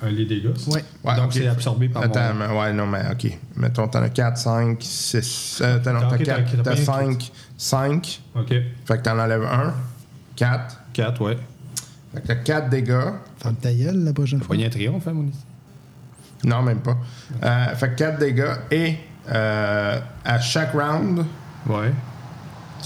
[0.02, 0.56] un les dégâts.
[0.56, 0.70] ça.
[0.70, 0.84] Ouais.
[1.04, 2.46] Ouais, Donc, c'est absorbé par Attends, mon...
[2.48, 3.26] mais- ouais, non, mais OK.
[3.56, 5.60] Mettons, t'en as 4, 5, 6.
[5.62, 8.20] Euh, t'as, ok, 4, t'as- t'as t'as 5, 5.
[8.34, 8.48] OK.
[8.48, 8.64] Fait
[8.98, 9.74] que t'en enlèves 1,
[10.36, 10.78] 4.
[10.92, 11.38] 4, ouais.
[12.14, 13.12] Fait que t'as 4 dégâts.
[13.38, 14.54] Ferme ta gueule la prochaine fois.
[14.56, 15.38] Un triomphe, hein, mon ici.
[16.44, 16.98] Non, même pas.
[17.42, 18.96] Euh, fait que 4 dégâts et
[19.30, 21.24] euh, à chaque round,
[21.68, 21.92] Ouais.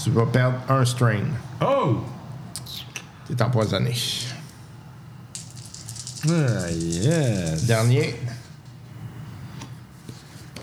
[0.01, 1.23] tu vas perdre un strain.
[1.61, 1.97] Oh!
[3.27, 3.93] T'es empoisonné.
[6.29, 7.65] Ah, yes.
[7.65, 8.15] Dernier.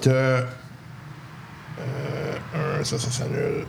[0.00, 0.10] T'as.
[0.10, 0.44] Euh,
[2.54, 3.66] un, ça, ça s'annule.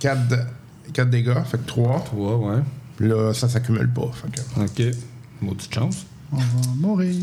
[0.00, 2.04] 4, dégâts, fait que 3.
[2.04, 2.62] 3, ouais.
[2.96, 4.10] Puis là, ça s'accumule pas.
[4.12, 4.60] Fait que.
[4.90, 4.94] OK.
[5.40, 6.06] Maudite chance.
[6.32, 6.44] On va
[6.76, 7.14] mourir.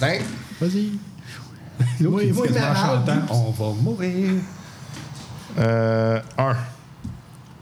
[0.00, 0.24] Martin,
[0.60, 0.92] Vas-y.
[2.00, 4.34] L'autre, Oui, oui, en chantant, On va mourir.
[5.58, 6.56] euh, 1.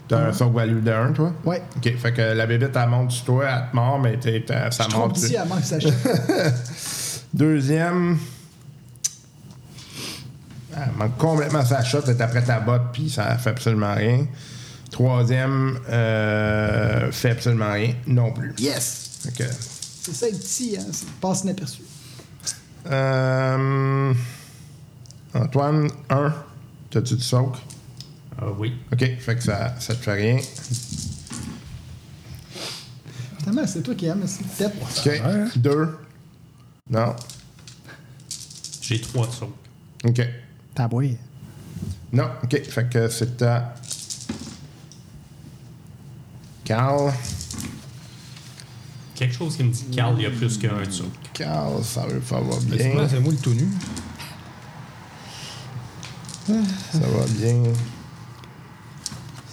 [0.08, 1.32] T'as un sauve value de 1, toi?
[1.44, 1.62] Ouais.
[1.76, 4.68] Ok, fait que la bébête, elle monte sur toi, elle te mord, mais t'es, ça
[4.70, 5.36] Je suis trop mord petit plus.
[5.36, 5.94] avant que ça achète.
[7.32, 8.18] Deuxième.
[10.76, 14.26] Elle manque complètement sa shot, est après ta botte, puis ça fait absolument rien.
[14.90, 18.52] Troisième, euh, fait absolument rien non plus.
[18.58, 19.18] yes!
[19.36, 19.44] Que,
[20.10, 20.86] C'est ça, être petit, hein.
[20.92, 21.82] C'est passe inaperçu.
[22.90, 24.12] euh,
[25.34, 26.34] Antoine, 1.
[26.90, 27.54] T'as-tu du soak?
[28.36, 28.74] Ah oui.
[28.92, 30.38] Ok, fait que ça, ça te fait rien.
[33.38, 34.74] Finalement, c'est toi qui aimes, c'est tête.
[35.06, 35.98] Ok, 2.
[36.90, 37.14] Non.
[38.82, 39.54] J'ai trois de sauts.
[40.04, 40.20] Ok.
[40.74, 41.16] T'as boy.
[42.12, 43.74] Non, ok, fait que c'est à.
[46.64, 47.12] Carl.
[49.20, 51.04] Quelque chose qui me dit que Carl, il y a plus qu'un de ça.
[51.34, 53.06] Carl, ça va, ça va bien.
[53.06, 53.68] c'est moi le tout nu.
[56.46, 57.62] Ça va bien.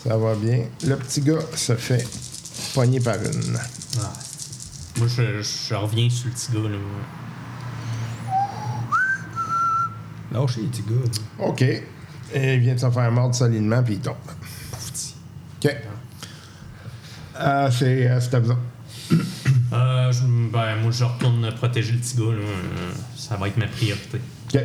[0.01, 0.63] Ça va bien.
[0.85, 2.07] Le petit gars se fait
[2.73, 3.59] pogner par une.
[3.99, 4.13] Ah.
[4.99, 6.69] Moi, je, je reviens sur le petit gars.
[6.69, 6.77] Là.
[10.31, 10.95] Lâchez les petits gars.
[11.39, 11.45] là.
[11.45, 11.61] OK.
[11.61, 14.15] Et il vient de se faire mordre solidement, puis il tombe.
[15.57, 15.75] OK.
[17.37, 18.53] Euh, c'est euh, c'est à vous.
[19.11, 19.17] Euh,
[20.27, 22.23] ben, moi, je retourne protéger le petit gars.
[22.25, 22.31] Là.
[22.41, 24.19] Euh, Ça va être ma priorité.
[24.53, 24.59] OK.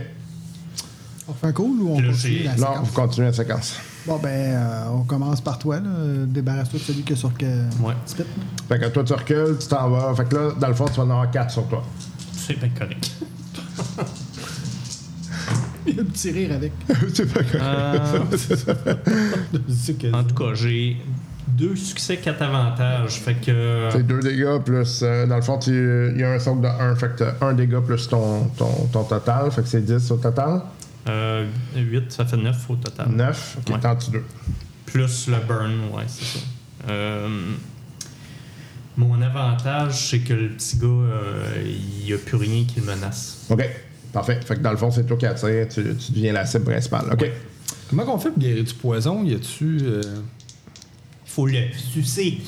[1.28, 2.88] On fait un cool ou on Là, continue la Non, séquence?
[2.88, 3.76] vous continuez la séquence.
[4.06, 5.90] Bon, ben, euh, on commence par toi, là.
[6.26, 7.46] Débarrasse-toi de celui qui est sur que...
[7.80, 7.94] Ouais.
[8.68, 10.12] Fait que toi, tu recules, tu t'en vas.
[10.16, 11.82] Fait que là, dans le fond, tu vas en avoir 4 sur toi.
[12.32, 13.10] C'est bien correct.
[15.86, 16.72] Il a un petit rire avec.
[17.14, 17.56] c'est pas correct.
[17.60, 18.18] Euh,
[20.14, 20.96] en tout cas, j'ai
[21.48, 23.12] deux succès, quatre avantages.
[23.20, 23.88] Fait que.
[23.92, 25.00] C'est 2 dégâts plus.
[25.02, 26.94] euh, dans le fond, tu- il y a un socle de 1.
[26.96, 29.50] Fait que t'as 1 dégât plus ton, ton, ton total.
[29.50, 30.62] Fait que c'est 10 au total?
[31.08, 33.08] Euh, 8, ça fait 9 au total.
[33.10, 33.56] 9.
[33.58, 33.80] OK, Ouais.
[33.80, 34.22] t'en tues 2.
[34.86, 36.44] Plus le burn, ouais, c'est ça.
[36.90, 37.28] Euh,
[38.96, 42.86] mon avantage, c'est que le petit gars, euh, il n'y a plus rien qui le
[42.86, 43.46] menace.
[43.50, 43.64] OK.
[44.12, 44.38] Parfait.
[44.44, 45.66] Fait que dans le fond, c'est toi qui attire.
[45.68, 47.06] Tu, tu deviens la cible principale.
[47.12, 47.24] OK.
[47.88, 49.24] Comment qu'on fait pour guérir du poison?
[49.24, 49.80] Y a-tu.
[51.32, 51.58] Euh, Faut le
[51.92, 52.40] sucer.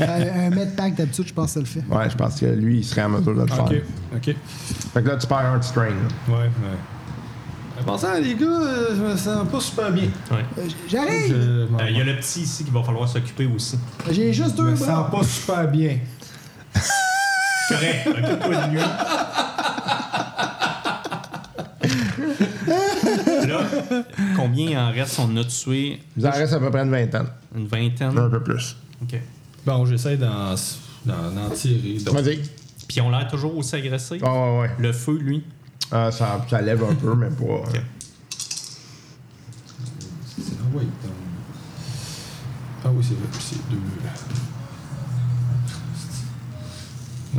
[0.00, 1.84] un, un medpack, d'habitude, je pense que ça le fait.
[1.88, 3.64] Ouais, je pense que lui, il serait en mesure de le faire.
[3.64, 3.74] Ok,
[4.16, 4.36] ok.
[4.94, 5.86] Fait que là, tu perds un strain.
[5.86, 6.34] là.
[6.34, 7.80] Ouais, ouais.
[7.80, 10.08] En passant, les gars, euh, je me sens pas super bien.
[10.30, 10.44] Ouais.
[10.58, 11.28] Euh, J'arrive!
[11.28, 13.78] Je Euh, Il y a le petit ici qu'il va falloir s'occuper aussi.
[14.10, 14.86] J'ai juste je deux me bras.
[14.86, 15.98] sens pas super bien.
[17.68, 18.80] Correct, occupe-toi de lui.
[24.36, 25.18] combien il en reste?
[25.18, 27.26] On a tué Il en reste à peu près une vingtaine.
[27.54, 28.16] une vingtaine?
[28.18, 28.76] Un peu plus.
[29.02, 29.20] OK.
[29.66, 30.54] Bon, j'essaie d'en,
[31.04, 31.98] d'en, d'en tirer.
[32.10, 32.40] Vas-y.
[32.88, 34.18] Puis on l'a toujours aussi agressé.
[34.22, 34.70] Ah ouais, ouais.
[34.78, 35.44] Le feu, lui?
[35.90, 37.44] Ah, ça, ça lève un peu, mais pas.
[37.44, 37.60] euh,
[40.38, 40.84] Ah oui,
[42.84, 43.78] Ah oui, c'est vrai, c'est deux.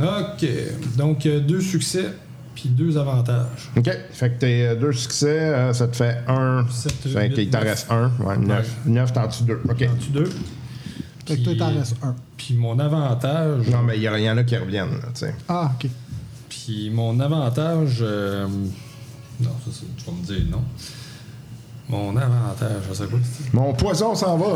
[0.02, 0.96] Ok.
[0.96, 2.12] Donc, euh, deux succès,
[2.54, 3.70] puis deux avantages.
[3.76, 3.90] OK.
[4.12, 6.66] Fait que tes euh, deux succès, euh, ça te fait un.
[6.70, 7.68] Sept, Fait huit, qu'il t'en neuf.
[7.68, 8.10] reste un.
[8.24, 8.70] Ouais, neuf.
[8.86, 9.60] Neuf, t'en tues deux.
[9.68, 9.82] OK.
[9.82, 10.30] En tu deux.
[11.26, 12.14] Fait que toi, Puis- t'en restes un.
[12.36, 13.68] Puis mon avantage.
[13.68, 15.34] Non, mais il y, en a qui reviennent, là, tu sais.
[15.48, 15.88] Ah, ok.
[16.48, 17.98] Puis mon avantage.
[18.02, 18.46] euh,
[19.40, 20.62] Non, ça, c'est- tu vas me dire non.
[21.88, 23.16] Mon avantage, je sais pas.
[23.52, 24.46] Mon poison s'en va.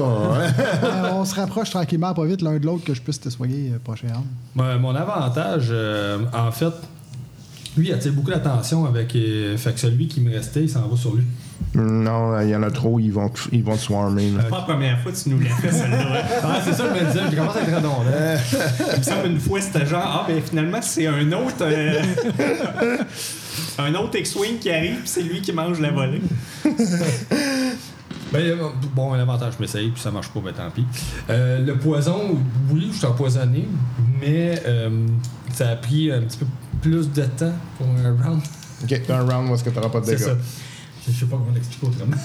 [0.47, 0.53] hein?
[0.85, 3.73] Euh, on se rapproche tranquillement, pas vite, l'un de l'autre, que je puisse te soigner
[3.75, 4.07] euh, prochain.
[4.57, 6.73] Ouais, mon avantage, euh, en fait,
[7.79, 9.14] lui, il attire beaucoup l'attention avec.
[9.17, 11.25] euh, fait que celui qui me restait, il s'en va sur lui.
[11.75, 14.33] non, il y en a trop, ils vont, te- ils vont te swarmer.
[14.41, 16.23] C'est pas la première fois que tu nous l'as fait, celle-là.
[16.43, 18.05] Ah, c'est ça, je me disais, j'ai commencé à être redondant.
[18.95, 21.62] Il me semble une fois, c'était genre, ah, ben finalement, c'est un autre.
[21.62, 22.03] euh,
[23.79, 26.21] un autre X-Wing qui arrive, puis c'est lui qui mange la volée.
[28.31, 28.57] Ben, euh,
[28.95, 30.85] bon, un avantage, je m'essaye, puis ça marche pas, ben tant pis.
[31.31, 32.37] Euh, le poison,
[32.71, 33.67] oui, je suis empoisonné,
[34.21, 35.07] mais euh,
[35.55, 36.45] ça a pris un petit peu
[36.81, 38.43] plus de temps pour un round.
[38.85, 40.27] OK, t'as un round où est-ce que t'auras pas de C'est dégâts.
[40.29, 40.37] ça.
[41.11, 42.17] Je sais pas comment l'expliquer autrement.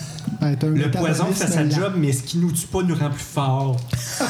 [0.41, 3.09] Ouais, un Le poison fait sa job, mais ce qui nous tue pas nous rend
[3.09, 3.77] plus forts.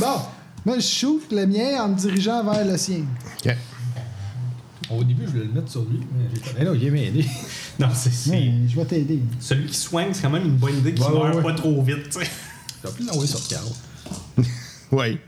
[0.00, 0.20] Bon,
[0.64, 3.02] moi, je shoot le mien en me dirigeant vers le sien.
[3.44, 3.56] OK.
[4.90, 6.50] Au début, je voulais le mettre sur lui, mais j'ai pas.
[6.60, 7.26] Eh non, il est aidé.
[7.78, 9.22] Non, c'est c'est- je vais t'aider.
[9.38, 11.42] Celui qui soigne, c'est quand même une bonne idée qu'il Ouais, meurt ouais.
[11.42, 12.30] pas trop vite, tu sais.
[12.84, 13.66] J'ai plus l'envoyer sur Carl.
[14.90, 15.18] Oui.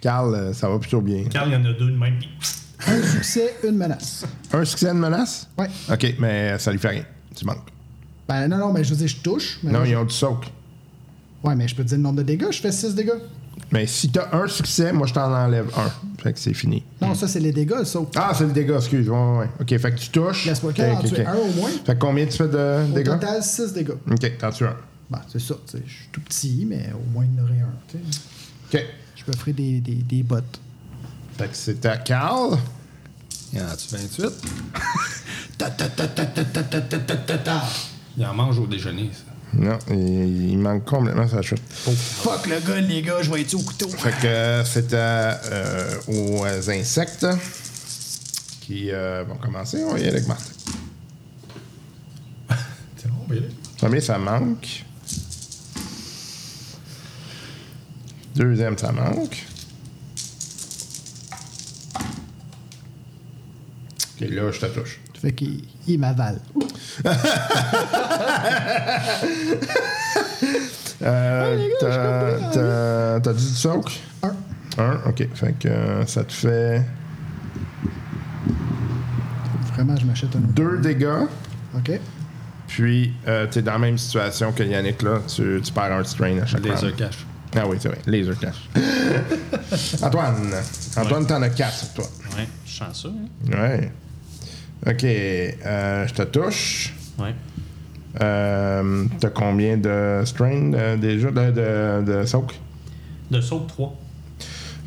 [0.00, 1.24] Carl, euh, ça va plutôt bien.
[1.30, 2.18] Car il y en a deux de même.
[2.86, 4.24] Un succès, une menace.
[4.52, 5.48] Un succès de menace?
[5.58, 5.68] Ouais.
[5.92, 7.04] OK, mais ça lui fait rien.
[7.34, 7.66] Tu manques.
[8.28, 9.58] Ben non, non, mais je veux dire, je touche.
[9.62, 10.46] Mais Non, là, ils ont du soak.
[11.42, 13.10] Ouais, mais je peux te dire le nombre de dégâts, je fais 6 dégâts.
[13.72, 15.90] Mais si t'as un succès, moi, je t'en enlève un.
[16.22, 16.84] Fait que c'est fini.
[17.02, 18.08] Non, ça, c'est les dégâts, le saut.
[18.16, 19.08] Ah, c'est le dégât, excuse.
[19.08, 19.48] Ouais, ouais, ouais.
[19.60, 20.46] OK, fait que tu touches.
[20.46, 21.26] Laisse-moi OK, qu'elle en OK, tuer OK.
[21.28, 21.70] un au moins.
[21.84, 23.06] Fait que combien tu fais de Au dégâts?
[23.12, 23.90] total, 6 dégâts.
[24.10, 24.76] OK, t'en tues un.
[25.10, 27.44] Ben, c'est ça, tu sais, je suis tout petit, mais au moins, il y en
[27.44, 28.74] aurait un.
[28.78, 28.84] OK.
[29.28, 30.58] Je me ferai des, des, des bottes.
[31.36, 32.56] Fait que c'est à Carl.
[33.52, 34.24] Il en a-tu 28?
[38.16, 39.24] Il en mange au déjeuner, ça.
[39.52, 41.60] Non, il, il manque complètement sa chute.
[41.68, 43.90] Fuck le gars, les gars, je vais être au couteau.
[43.90, 47.26] Fait que euh, c'est à, euh, aux insectes
[48.62, 49.84] qui euh, vont commencer.
[49.84, 50.52] On va y aller avec Martin.
[52.96, 53.42] C'est bon, ben,
[53.76, 54.86] Premier, ça manque?
[58.38, 59.44] Deuxième, ça manque.
[64.20, 65.00] OK, là, je te touche.
[65.20, 66.40] Fait qu'il il m'avale.
[71.00, 74.00] Euh, t'as- t'as- T'as dit du soak?
[74.22, 74.34] Un.
[74.78, 75.28] Un, OK.
[75.34, 76.82] Fait que euh, ça te fait
[79.74, 80.52] Vraiment, je m'achète un autre.
[80.54, 81.26] deux dégâts.
[81.76, 82.00] OK.
[82.66, 85.20] Puis, euh, t'es dans la même situation que Yannick, là.
[85.28, 86.94] Tu, tu perds un strain à chaque Les round.
[87.56, 87.98] Ah oui, c'est vrai.
[88.06, 88.68] Laser cash.
[90.02, 90.52] Antoine.
[90.96, 92.04] Antoine, t'en as quatre sur toi.
[92.36, 93.08] Ouais, je ça.
[93.08, 93.50] Hein?
[93.50, 93.92] Ouais.
[94.86, 95.04] OK.
[95.04, 96.94] euh, je te touche.
[97.18, 97.34] Ouais.
[98.20, 102.58] Euh, T'as combien de strain euh, déjà de, de, de soak?
[103.30, 103.96] De saut 3.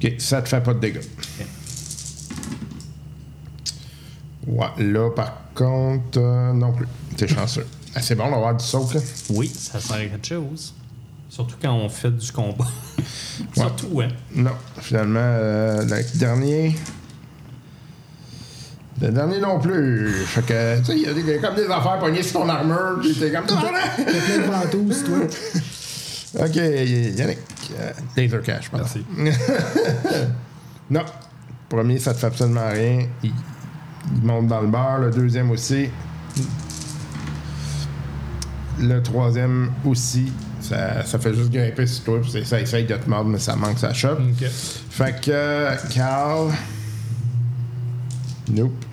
[0.04, 0.14] OK.
[0.20, 1.02] Ça te fait pas de dégâts.
[4.48, 4.68] Ouais.
[4.80, 6.88] Là, par contre, euh, non plus.
[7.18, 7.68] T'es chanceux.
[7.94, 9.02] Ah, c'est bon d'avoir du soak, là?
[9.32, 10.74] Oui, ça sert à quelque chose.
[11.32, 12.68] Surtout quand on fait du combat.
[13.56, 14.10] Surtout, hein.
[14.36, 16.76] Non, finalement, euh, le dernier.
[19.02, 20.12] Le dernier non plus.
[20.26, 22.98] Fait que, tu sais, il y a des, comme des affaires pognées sur ton armure,
[23.00, 23.46] puis t'es comme.
[23.46, 23.72] T'as plein
[24.04, 26.46] de ventouses, toi.
[26.46, 27.40] ok, Yannick.
[27.80, 28.86] euh, laser cash, pardon.
[29.16, 29.40] Merci.
[30.90, 31.06] Non.
[31.70, 33.08] Premier, ça te fait absolument rien.
[33.24, 33.32] Il,
[34.18, 35.00] il monte dans le bar.
[35.00, 35.90] Le deuxième aussi.
[38.78, 40.30] Le troisième aussi.
[40.72, 43.58] Ça, ça fait juste grimper sur toi, puis ça essaye de te mordre, mais ça
[43.58, 44.22] manque sa chope.
[44.90, 46.54] Fait que, Carl.
[48.50, 48.86] Nope.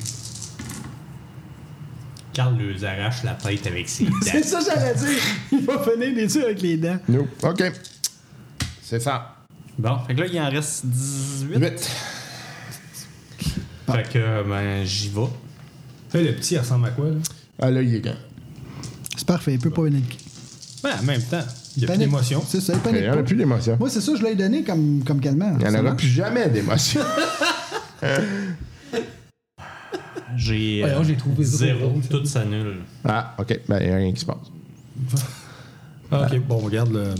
[2.32, 4.60] Carl lui arrache la tête avec ses C'est dents.
[4.60, 5.22] ça, j'allais dire.
[5.52, 6.98] Il va finir des tuer avec les dents.
[7.08, 7.28] Nope.
[7.44, 7.62] OK.
[8.82, 9.36] C'est ça.
[9.78, 11.58] Bon, fait que là, il en reste 18.
[11.58, 11.90] 8.
[13.86, 15.20] Fait que, ben, j'y vais.
[16.14, 17.16] Là, le petit, il ressemble à quoi, là?
[17.60, 18.16] Ah là, il est grand.
[19.16, 20.18] C'est parfait, il peut pas paniquer.
[20.82, 21.44] Ben, en même temps,
[21.76, 22.42] il y a plus d'émotion.
[22.46, 23.76] C'est ça, il n'y en a plus d'émotion.
[23.78, 25.56] Moi, c'est ça, je l'ai donné comme, comme calmant.
[25.60, 27.00] Il n'y en aura plus jamais d'émotion.
[30.36, 31.78] J'ai Ouais, euh, moi, j'ai trouvé zéro.
[31.78, 32.00] zéro.
[32.10, 32.76] Tout s'annule.
[33.04, 33.60] ah, OK.
[33.68, 34.36] Ben, il n'y a rien qui se passe.
[36.10, 37.12] Ah, ok, bon, regarde le.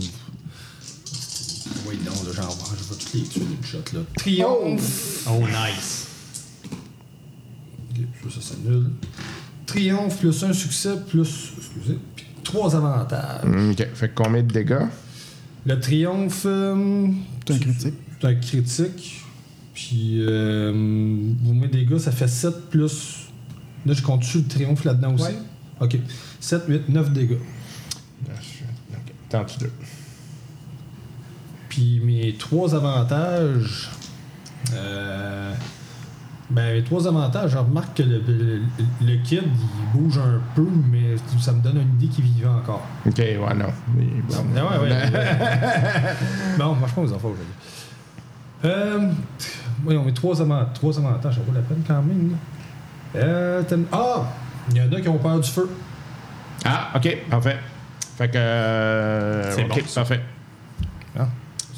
[1.87, 2.69] Oui, non, là, j'en vois.
[2.75, 3.99] Je vais toutes les tuer d'une shot, là.
[4.17, 5.27] Triomphe!
[5.29, 6.07] Oh, nice.
[7.91, 8.89] Ok, ça, ça s'annule.
[9.67, 11.51] Triomphe plus un succès plus.
[11.59, 11.99] Excusez.
[12.49, 13.43] Trois avantages.
[13.45, 13.87] Mm, OK.
[13.93, 14.87] Fait combien de dégâts?
[15.65, 17.07] Le triomphe, euh,
[17.47, 17.93] C'est un critique.
[18.19, 19.21] c'est un critique.
[19.73, 23.27] Puis, euh, vous mettez des gars, ça fait 7 plus.
[23.85, 25.25] Là, je compte le triomphe là-dedans aussi?
[25.25, 25.35] Ouais.
[25.79, 25.97] Ok.
[26.39, 27.37] 7, 8, 9 dégâts.
[28.25, 29.13] Ok.
[29.29, 29.71] Tente deux?
[31.69, 33.89] Puis mes trois avantages.
[34.73, 35.53] euh,
[36.49, 38.61] ben, trois avantages, je remarque que le, le-
[39.01, 42.81] le kid, il bouge un peu, mais ça me donne une idée qu'il vivait encore.
[43.05, 43.67] Ok, ouais, non.
[43.95, 44.35] Mais bon.
[44.57, 44.95] Ah ouais, ouais.
[46.57, 47.45] bon, marche pas aux enfants aujourd'hui.
[48.65, 49.11] Euh.
[49.83, 52.35] Voyons, mes trois, avant- trois avantages, ça vaut la peine quand même.
[53.15, 54.23] Euh, ah!
[54.71, 55.69] Il y en a qui ont peur du feu.
[56.65, 57.57] Ah, ok, parfait.
[58.17, 58.37] Fait que.
[58.37, 60.01] euh, C'est bon, ça.
[60.01, 60.21] parfait.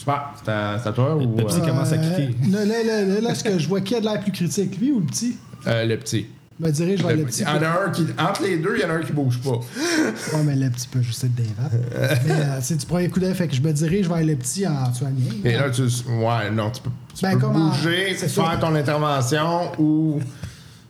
[0.02, 0.32] Super.
[0.44, 1.28] C'est à, c'est à toi ou.
[1.36, 2.52] Pepsi euh, commence à Euh, kicker.
[2.52, 4.80] Là, là, là, là, là, est-ce que je vois qui a de l'air plus critique,
[4.80, 5.36] lui ou le petit?
[5.68, 6.26] euh, le petit.
[6.60, 7.42] Je me dirige vers le petit.
[7.44, 8.06] Il y en a un qui.
[8.20, 9.60] Entre les deux, il y en a un qui bouge pas.
[10.34, 11.72] Ouais, mais le petit peut juste être des vapes.
[12.26, 14.66] mais euh, c'est du premier coup d'œil, fait que je me dirige vers le petit
[14.68, 15.16] en soignant.
[15.44, 15.84] Et là, tu.
[15.84, 20.20] Ouais, non, tu peux, tu Ben, peux comment- bouger, c'est faire ton intervention ou.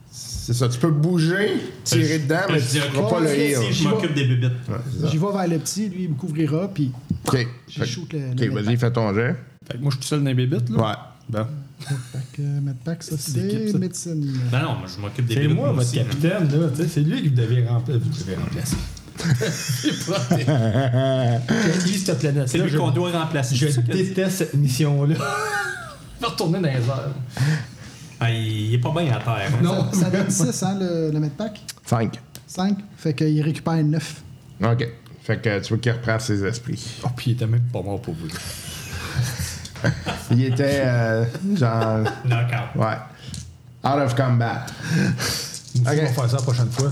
[0.09, 1.51] C'est ça, tu peux bouger,
[1.83, 3.57] tirer dedans, mais je tu ne pas le heal.
[3.57, 4.51] Si je m'occupe des bébites.
[4.67, 5.09] Ouais.
[5.09, 6.91] J'y vais vers le petit, lui, il me couvrira, puis
[7.33, 7.47] Ok.
[7.69, 8.19] je Fait- shoot le.
[8.31, 8.79] Ok, vas-y, medpack.
[8.79, 9.35] fais ton jet.
[9.67, 10.77] Fait que moi, je suis tout seul dans les bébites, là.
[10.77, 10.93] Ouais.
[11.29, 11.45] Bon.
[11.79, 14.19] Fait que euh, medpack, ça, C'est médecine.
[14.51, 16.67] Non, non, moi, je m'occupe des C'est moi, votre aussi, capitaine, là.
[16.75, 17.99] Tu sais, c'est lui qui vous devez remplacer.
[17.99, 18.77] Vous devez remplacer.
[21.85, 23.55] Lui, cette planète C'est lui qu'on doit remplacer.
[23.55, 25.15] Je déteste cette mission-là.
[26.15, 27.09] Je vais retourner dans les airs.
[28.19, 29.49] Ah, il, il est pas bien à terre.
[29.53, 29.63] hein.
[29.63, 29.91] Non.
[29.91, 31.59] Ça donne 6, hein, le, le medpack?
[31.85, 32.19] 5.
[32.45, 32.77] 5.
[32.97, 34.23] Fait qu'il récupère 9.
[34.63, 34.87] Ok.
[35.23, 36.99] Fait que tu veux qu'il reprenne ses esprits.
[37.03, 38.27] Oh, puis il était même pas mort pour vous.
[40.31, 42.03] Il était euh, genre.
[42.23, 42.75] Knockout.
[42.75, 42.97] Ouais.
[43.83, 44.65] Out of combat.
[45.79, 46.91] On va faire ça la prochaine fois.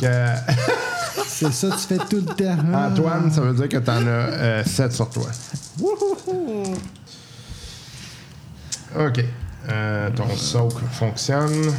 [0.00, 0.52] Que-
[1.28, 2.56] C'est ça, tu fais tout le temps.
[2.74, 2.88] Ah.
[2.90, 5.26] Antoine, ça veut dire que t'en as 7 sur toi.
[8.98, 9.24] Ok.
[9.68, 11.72] Euh, ton soak fonctionne.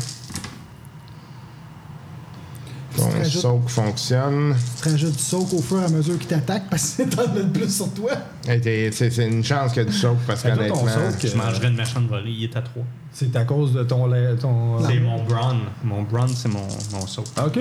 [2.97, 4.55] Ton Tu rajoutes- soak fonctionne.
[4.81, 7.43] Tu rajoutes du soak au fur et à mesure qu'il t'attaque parce que t'en as
[7.53, 8.11] plus sur toi.
[8.43, 10.87] C'est c'est une chance qu'il y a du soak parce qu'honnêtement.
[10.87, 12.31] soak, Je mangerais une méchante volée.
[12.31, 12.83] Il est à 3.
[13.13, 14.07] C'est à cause de ton.
[14.07, 15.57] lait- ton C'est mon brown.
[15.83, 17.27] Mon brown, c'est mon, mon soap.
[17.45, 17.59] OK.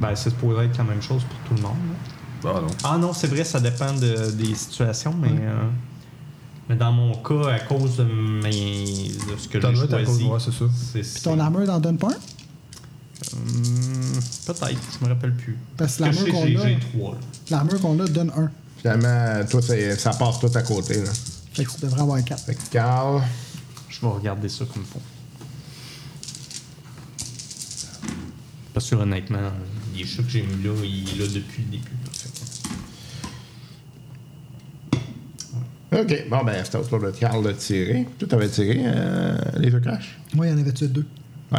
[0.00, 1.76] Ben, c'est supposé être la même chose pour tout le monde.
[2.44, 2.66] Ah non.
[2.84, 5.64] Ah non, c'est vrai, ça dépend de- des situations, mais, euh,
[6.68, 10.38] mais dans mon cas, à cause de, mes, de ce que j'ai choisi, de moi,
[10.38, 10.64] c'est ça.
[10.92, 12.37] Puis ton armure t'en donne pas un?
[13.34, 15.56] Hum, Peut-être, je me rappelle plus.
[15.76, 17.14] Parce que l'armure qu'on a-.
[17.50, 18.50] L'armure qu'on a donne un.
[18.78, 19.60] Finalement, toi,
[19.98, 21.02] ça passe tout à côté.
[21.02, 21.10] Là.
[21.52, 22.44] Fait que tu devrais avoir 4.
[22.44, 23.22] Fait que Carl.
[23.88, 25.00] Je vais regarder ça comme faut.
[28.72, 29.50] Parce que honnêtement,
[29.96, 31.96] les chats que j'ai mis là, il est là depuis le début.
[32.04, 32.10] là.
[32.12, 32.28] Fait
[35.98, 38.06] que- Ok, bon, ben, c'était au tour de Carl de tirer.
[38.18, 40.18] Toi, t'avais tiré euh, les deux crash?
[40.34, 41.06] Moi, il y en avait-tu deux?
[41.50, 41.58] Ouais.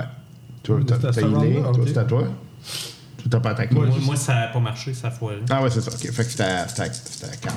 [0.63, 1.61] Toi, t'as t'as healé.
[1.61, 2.23] Toi, c'était à toi.
[2.23, 3.73] Toi, t'as pas attaqué.
[3.75, 5.37] Moi, moi, ça n'a pas marché, ça a foiré.
[5.49, 5.91] Ah, ouais, c'est ça.
[5.91, 7.55] Ok, fait que c'était à- c'était à c'était à Carl.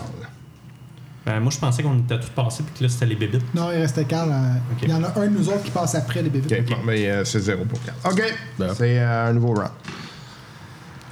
[1.24, 3.54] Ben, moi, je pensais qu'on était tous passés puis que là, c'était les bébites.
[3.54, 4.28] Non, il restait Carl.
[4.72, 4.78] Ok.
[4.82, 6.58] Il y en a un de nous autres qui passe après les bébés.
[6.60, 7.96] Ok, bon, mais euh, c'est zéro pour Carl.
[8.12, 8.74] Ok, Ben.
[8.74, 9.70] c'est euh, un nouveau round.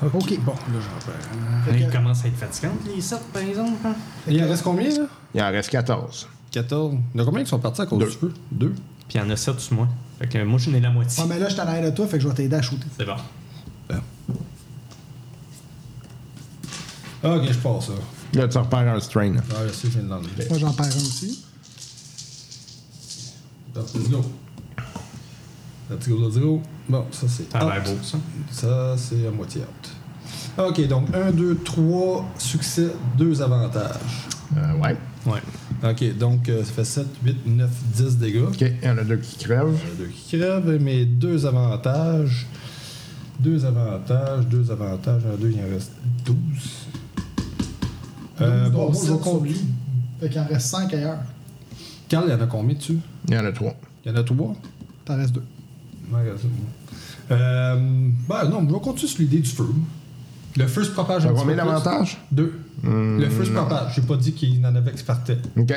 [0.03, 0.39] Ok.
[0.41, 1.73] Bon, là, j'en perds.
[1.75, 3.71] Là, il commence à être fatigant, les sortes, par exemple.
[3.87, 3.95] hein.
[4.27, 5.05] Il en reste combien, là?
[5.35, 6.29] Il en reste 14.
[6.51, 6.95] 14.
[7.15, 8.07] Il y en a combien qui sont partis à cause Deux.
[8.07, 8.33] du feu?
[8.51, 8.71] Deux.
[9.09, 9.89] Puis il y en a 7 sur moi.
[10.21, 11.23] Fait que moi, j'en ai la moitié.
[11.23, 12.87] Ah, mais là, je t'en arrière de toi, fait que je vais t'aider à shooter.
[12.97, 13.17] C'est bon.
[17.23, 17.93] Ok, je passe ça.
[18.33, 19.35] Là, tu repères un strain.
[19.51, 20.47] Ah, je sais, je viens de l'enlever.
[20.49, 21.45] Moi, j'en perds un aussi.
[23.77, 24.25] Let's go.
[25.91, 26.63] Let's go, let's go.
[26.89, 27.51] Bon, ça c'est.
[27.51, 27.97] Ça a l'air out.
[27.97, 28.19] beau, ça.
[28.51, 30.67] Ça, c'est à moitié out.
[30.67, 34.27] Ok, donc 1, 2, 3 succès, 2 avantages.
[34.57, 34.97] Euh, ouais.
[35.27, 35.41] Ouais.
[35.83, 38.43] Ok, donc euh, ça fait 7, 8, 9, 10 dégâts.
[38.49, 39.75] Ok, il y en a deux qui crèvent.
[39.75, 42.47] Il y en a deux qui crèvent, mais deux avantages.
[43.39, 45.23] Deux avantages, deux avantages.
[45.25, 45.93] Il y en a deux, il en reste
[46.27, 46.37] 12.
[48.43, 49.57] Euh, Donc, bon, moi, je lui.
[50.21, 51.19] Fait qu'il en reste 5 ailleurs.
[52.09, 52.99] Carl, il y en a combien dessus?
[53.29, 53.75] Il y en a trois.
[54.05, 54.57] Il y en a 3
[55.05, 55.45] T'en restes deux.
[56.13, 56.49] Ouais, regarde ça.
[57.31, 57.77] Euh,
[58.29, 59.65] ben non, je vais continuer sur l'idée du feu.
[60.57, 62.19] Le feu se propage un combien d'avantages?
[62.33, 62.53] Deux.
[62.85, 63.93] le feu se propage.
[63.95, 65.39] J'ai pas dit qu'il en avait qui partait.
[65.57, 65.73] Ok.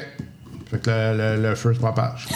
[0.72, 2.28] Fait que le, le, le feu se propage.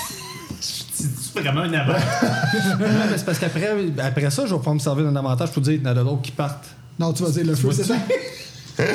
[0.59, 1.93] C'est vraiment un avant.
[2.79, 3.69] non, mais c'est parce qu'après
[3.99, 5.93] après ça, je vais pouvoir me servir d'un avantage pour dire qu'il y en a
[5.95, 6.67] d'autres qui partent.
[6.99, 7.83] Non, tu vas dire le feu, vois-tu?
[7.83, 7.95] c'est ça?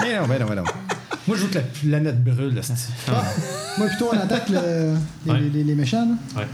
[0.00, 0.64] Mais non, mais non, mais non.
[1.26, 2.54] Moi, je veux que la planète brûle.
[2.54, 2.74] là, c'est-
[3.78, 5.40] Moi, plutôt, on attaque le- les, Ouais.
[5.40, 6.06] les- les méchants.
[6.34, 6.40] là.
[6.42, 6.48] Ouais.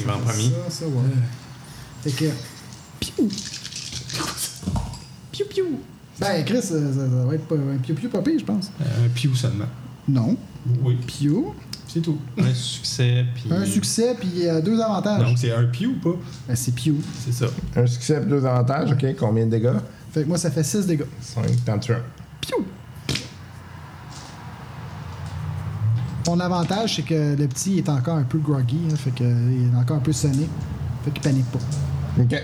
[0.00, 0.42] Il va en premier.
[0.68, 0.92] Ça, ça, ouais.
[2.02, 2.24] Fait que.
[2.98, 3.28] Piou!
[5.34, 5.80] Piou, piou!
[6.20, 8.70] Ben, Chris, ça, ça- ça va être pas- un piou-piou pas pire, je pense.
[8.80, 9.64] Euh, Un piou seulement.
[10.06, 10.36] Non.
[10.82, 10.96] Oui.
[11.06, 11.54] Piou.
[11.88, 12.18] C'est tout.
[12.38, 13.52] Un succès, puis.
[13.52, 15.22] Un succès, puis euh, deux avantages.
[15.24, 16.16] Donc, c'est un piou ou pas?
[16.48, 16.96] Ben, c'est piou.
[17.24, 17.46] C'est ça.
[17.76, 19.06] Un succès et deux avantages, ok.
[19.18, 19.72] Combien de dégâts?
[20.12, 21.04] Fait que moi, ça fait 6 dégâts.
[21.20, 22.02] 5, t'en tues un.
[22.40, 22.64] Piou!
[26.26, 29.70] Mon avantage, c'est que le petit est encore un peu groggy, hein, fait que il
[29.72, 30.48] est encore un peu sonné.
[31.04, 31.58] Fait qu'il panique pas.
[32.20, 32.42] Ok.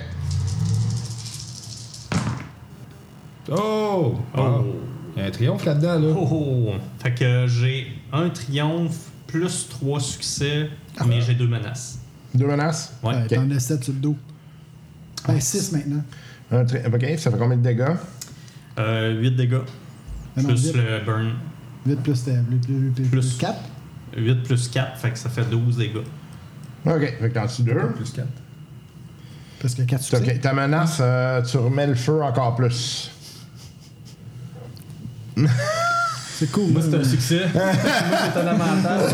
[3.51, 4.15] Oh!
[4.37, 4.65] Oh.
[5.17, 6.15] Il y a un triomphe là-dedans, là.
[6.17, 6.75] Oh, oh.
[7.03, 11.05] Fait que j'ai un triomphe plus trois succès, Ah.
[11.07, 11.99] mais j'ai deux menaces.
[12.35, 12.95] Deux menaces?
[13.03, 13.15] Ouais.
[13.15, 13.27] Ouais.
[13.27, 14.17] T'en as 7 sur le dos?
[15.27, 16.03] Ben, 6 maintenant.
[16.53, 17.85] Un tri- Ok, ça fait combien de dégâts?
[18.79, 19.59] Euh, 8 dégâts.
[20.37, 21.33] Ben non, plus le burn.
[21.87, 23.37] 8 plus, euh, plus, plus, plus, Plus.
[23.39, 23.59] 4.
[24.17, 25.97] 8 plus 4, fait que ça fait 12 dégâts.
[26.87, 27.75] Ok, fait que t'en tues deux.
[27.97, 28.27] Plus 4.
[29.61, 30.35] Parce que 4 succès.
[30.35, 33.11] Ok, ta menace, euh, tu remets le feu encore plus.
[36.41, 36.73] C'est cool.
[36.73, 37.41] Moi, c'est un succès.
[37.53, 37.63] Moi,
[38.33, 39.11] c'est un avantage.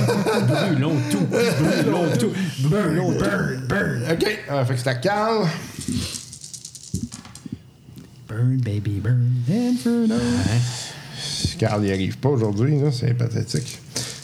[0.47, 1.27] Brûlons tout!
[1.27, 2.33] Brûlons tout!
[2.61, 3.19] Brûlons tout!
[3.19, 4.03] Burn, burn.
[4.13, 5.49] Ok, euh, fait que c'est à Carl.
[8.29, 9.29] Burn, baby, burn.
[9.51, 10.15] Inferno.
[11.59, 13.81] Carl n'y arrive pas aujourd'hui, là, c'est pathétique.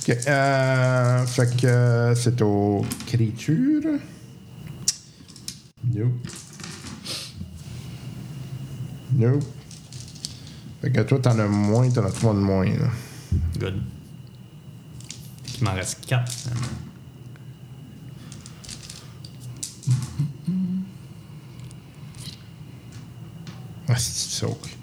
[0.09, 3.99] Ok, euh, fait que euh, c'est aux créatures.
[5.93, 6.13] Nope.
[9.13, 9.45] Nope.
[10.83, 12.89] Fait que toi, t'en as moins, t'en as trois de moins, là?
[13.57, 13.81] Good.
[15.59, 16.67] Il m'en reste 4 finalement.
[23.89, 24.77] Ah, c'est soak.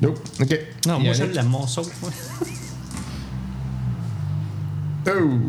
[0.00, 0.20] Nope.
[0.40, 0.60] Ok.
[0.86, 1.82] Non, moi je l'aime mon saut.
[2.00, 2.10] moi.
[5.08, 5.40] Oh!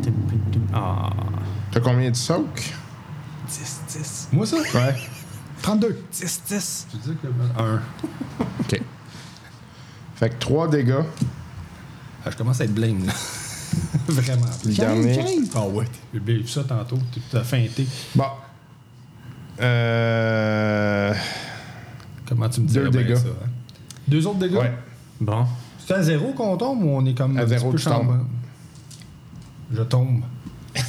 [0.73, 1.11] Ah.
[1.71, 2.73] T'as combien de soak?
[3.47, 4.29] 10, 10.
[4.31, 4.57] Moi, ça?
[4.57, 4.95] Ouais.
[5.63, 5.97] 32.
[6.11, 6.87] 10, 10.
[6.91, 7.27] Tu dis que.
[7.61, 7.81] Un.
[8.59, 8.81] Ok.
[10.15, 10.93] Fait que 3 dégâts.
[12.25, 13.13] Ah, je commence à être blame, là.
[14.07, 14.45] Vraiment.
[14.65, 15.15] Le 15, dernier.
[15.17, 15.49] 15.
[15.55, 16.99] Ah ouais, j'ai bien vu ça tantôt.
[17.31, 17.87] Tu as feinté.
[18.13, 18.25] Bon.
[19.61, 21.13] Euh.
[22.27, 23.15] Comment tu me dis Deux dégâts.
[23.15, 23.23] ça?
[23.27, 23.49] hein?
[24.07, 24.53] Deux autres dégâts?
[24.55, 24.73] Ouais.
[25.19, 25.45] Bon.
[25.85, 27.37] C'est à zéro qu'on tombe ou on est comme.
[27.37, 27.93] À un petit zéro, peu tu tombes.
[27.93, 28.19] chambant?
[29.73, 30.21] Je tombe.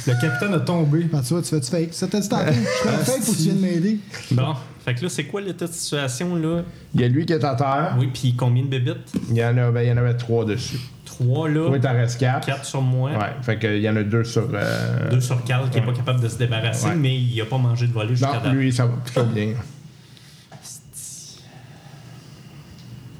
[0.07, 1.03] Le capitaine a tombé.
[1.03, 1.93] Ben, tu vois, tu fais du fake?
[1.93, 2.51] Ça t'a dit tantôt.
[2.51, 3.99] Je fais un fake pour que tu viennes m'aider.
[4.31, 4.53] Bon.
[4.83, 6.61] Fait que là, c'est quoi l'état de situation, là?
[6.93, 7.95] Il y a lui qui est à terre.
[7.99, 9.13] Oui, puis combien de bébites?
[9.29, 10.79] Il y en, a, ben, il y en avait 3 dessus.
[11.05, 11.69] 3 là.
[11.69, 12.45] Oui, t'en restes 4.
[12.45, 13.11] 4 sur moi.
[13.11, 13.17] Ouais.
[13.41, 14.47] Fait qu'il y en a 2 sur.
[14.53, 15.09] Euh...
[15.09, 16.95] 2 sur Carl qui est pas capable de se débarrasser, Ouais.
[16.95, 18.53] mais il a pas mangé de voler jusqu'à Non, date.
[18.53, 19.53] lui, ça va plutôt bien.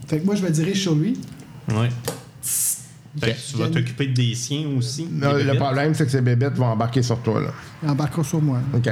[0.07, 1.17] Fait que moi, je me dirige sur lui.
[1.69, 1.89] Ouais.
[3.19, 5.07] Fait que tu vas t'occuper des siens aussi.
[5.11, 7.49] Non, des le problème, c'est que ces bébêtes vont embarquer sur toi, là.
[7.83, 8.59] Il embarquera sur moi.
[8.73, 8.89] OK.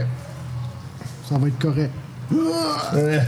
[1.27, 1.91] Ça va être correct.
[2.93, 3.19] Euh,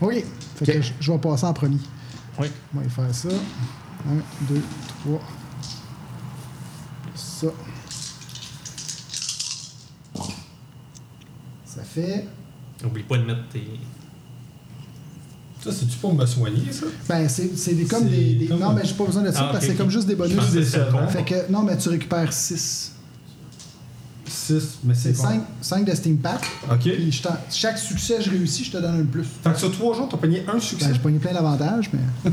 [0.00, 0.24] OK.
[0.56, 0.82] Fait que Ok.
[0.82, 1.78] je, je vais passer en premier.
[2.38, 2.48] Oui.
[2.74, 3.28] On va faire ça.
[3.28, 4.14] 1,
[4.52, 4.60] 2,
[5.04, 5.20] 3.
[7.14, 7.46] Ça.
[11.64, 12.26] Ça fait.
[12.84, 13.66] Oublie pas de mettre tes.
[15.64, 16.86] Ça, c'est-tu pour me soigner, ça?
[17.08, 17.48] Ben, c'est
[17.88, 18.34] comme des.
[18.34, 20.06] des- comme- Non, mais j'ai pas besoin de ça Ah, parce que c'est comme juste
[20.06, 20.36] des bonus.
[20.36, 21.06] Le décevant.
[21.08, 22.92] Fait que, non, mais tu récupères 6.
[24.28, 25.28] 6, mais c'est C'est bon.
[25.28, 26.40] 5, 5 de Steam Pack.
[26.70, 26.78] OK.
[26.80, 29.24] Puis je t'en- chaque succès, je réussis, je te donne un plus.
[29.42, 30.86] Fait que sur 3 jours, t'as pogné un succès.
[30.86, 32.30] Ben, j'ai pogné plein d'avantages, mais.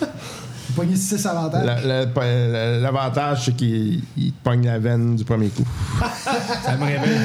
[0.00, 1.64] j'ai pogné 6 avantages.
[1.66, 5.66] la- la- la- L'avantage, c'est qu'il il te pogne la veine du premier coup.
[6.64, 7.18] Ça me réveille.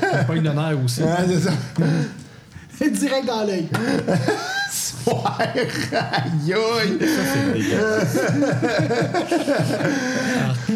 [0.00, 1.00] T'as pas une honneur aussi.
[1.02, 1.50] Ah, c'est ça.
[2.80, 3.66] Direct dans l'œil.
[5.06, 6.54] Ouais, aïe.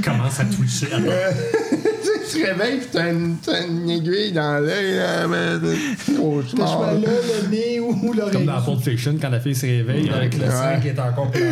[0.03, 0.87] Commence à toucher.
[0.87, 3.11] tu sais, tu te réveilles pis t'as
[3.67, 5.01] une, aiguille dans l'œil,
[6.17, 6.51] cauchemar.
[6.51, 6.99] je sois là,
[7.43, 8.47] le nez ou Comme l'oreille.
[8.47, 10.51] dans Pulp Fiction, quand la fille se réveille avec le Ouais.
[10.51, 11.43] sang qui est encore plein.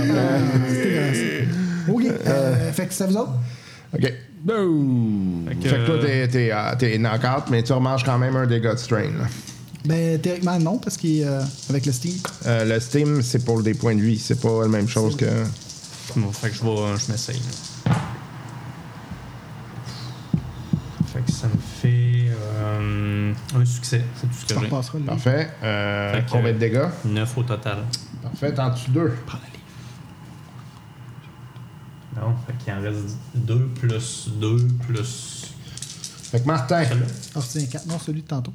[1.89, 2.03] OK.
[2.27, 3.33] Euh, fait que à vous autres.
[3.95, 4.01] OK.
[4.03, 4.15] Fait
[5.63, 8.47] que, Fait que toi, t'es, t'es, euh, t'es knock-out, mais tu remanges quand même un
[8.47, 9.03] dégât de strain.
[9.03, 9.27] Là.
[9.85, 12.17] Ben, théoriquement, non, parce qu'il est euh, avec le Steam.
[12.47, 14.19] Euh, le Steam, c'est pour des points de vie.
[14.19, 15.25] C'est pas la même chose que.
[16.17, 16.99] Bon, fait que je vais.
[16.99, 17.41] Je m'essaye.
[21.13, 22.31] Fait que ça me fait.
[22.31, 24.03] euh, un succès.
[24.21, 25.05] C'est tout ce que j'ai.
[25.07, 25.51] Parfait.
[25.63, 26.87] Euh, Fait que- combien de dégâts?
[27.07, 27.79] 9 au total.
[28.23, 28.53] Parfait.
[28.55, 29.13] T'en tues deux.
[32.17, 35.55] Non, fait qu'il en reste 2 plus 2 plus.
[36.31, 36.85] Fait que Martin,
[37.35, 37.87] Ah, c'est un 4.
[37.87, 38.53] Non, celui de tantôt.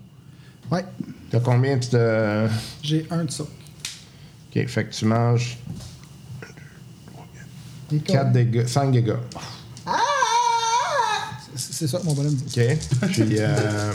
[0.71, 0.85] Ouais,
[1.29, 2.47] t'as combien de.
[2.81, 3.43] j'ai un de ça.
[3.43, 4.67] OK.
[4.67, 5.57] Fait que tu manges
[7.91, 9.13] Et 4 dégâts, 5 dégâts.
[11.55, 12.59] C'est c'est ça que mon bonhomme dit.
[12.59, 13.09] OK.
[13.11, 13.93] Puis, euh,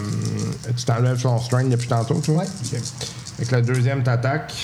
[0.77, 2.37] tu t'enlèves son strain depuis tantôt, toi?
[2.37, 2.47] Ouais.
[2.47, 2.81] OK.
[3.39, 4.55] Avec la deuxième t'attaque.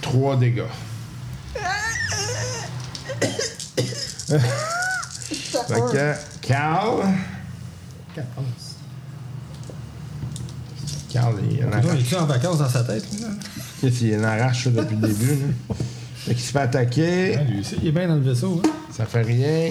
[0.00, 0.62] 3 dégâts.
[4.30, 7.02] fait que, Carl?
[8.14, 8.69] 14.
[11.12, 12.12] Carl, il en Il arrache.
[12.12, 13.28] est en vacances dans sa tête, lui, là?
[13.80, 15.26] Qu'est-ce qu'il en arrache ça, depuis le début.
[15.30, 15.74] Là.
[16.14, 17.36] Fait qu'il se fait attaquer.
[17.48, 18.68] Lui aussi, il est bien dans le vaisseau, hein?
[18.92, 19.70] Ça fait rien.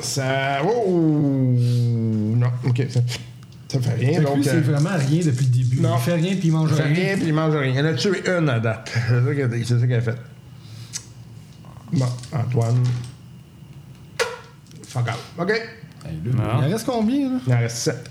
[0.00, 0.62] Ça.
[0.64, 0.94] Oh!
[0.96, 2.86] Non, ok.
[2.88, 3.00] Ça,
[3.68, 4.18] ça fait rien.
[4.20, 5.80] Fait donc, lui, c'est euh, vraiment rien depuis le début.
[5.80, 5.96] non.
[5.98, 6.94] Il fait rien puis il mange il fait rien.
[7.06, 7.72] rien puis il mange rien.
[7.74, 8.92] Il en a tué une à date.
[9.08, 10.16] C'est ça qu'elle c'est ça qu'elle a fait.
[11.92, 12.82] Bon, Antoine.
[14.88, 15.14] Fuck out.
[15.42, 15.50] OK.
[15.50, 16.18] Hey.
[16.24, 17.38] Il en reste combien, là?
[17.46, 18.10] Il en reste 7.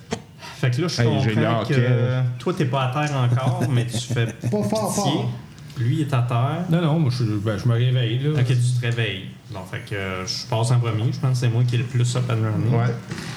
[0.60, 3.86] Fait que là, je Hey, comprends que euh, toi, t'es pas à terre encore, mais
[3.86, 4.64] tu fais Pas fort,
[4.96, 5.12] pitié.
[5.12, 5.32] fort.
[5.78, 6.64] Lui, il est à terre.
[6.70, 8.30] Non, non, moi, je, ben, je me réveille, là.
[8.40, 9.26] Ok, tu te réveilles.
[9.54, 11.12] Donc, fait que euh, je passe en premier.
[11.12, 12.74] Je pense que c'est moi qui ai le plus up and running.
[12.74, 12.94] Ouais.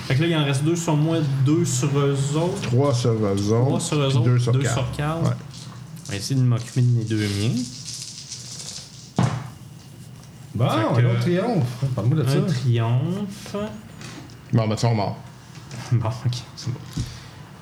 [0.06, 2.62] Fait que là, il en reste deux sur moi, deux sur eux autres.
[2.62, 3.66] 3 sur eux autres.
[3.66, 4.74] Trois sur eux autres, deux sur deux quatre.
[4.74, 5.24] sur Carl.
[5.24, 5.30] Ouais.
[6.06, 7.62] On va essayer de m'occuper de mes deux miens.
[10.54, 11.66] Bon, un triomphe.
[11.94, 12.38] Parle-moi de ça.
[12.38, 13.56] Un triomphe.
[14.52, 15.16] Bon, ben, ils sont morts.
[15.92, 16.78] Bon, ok, c'est bon.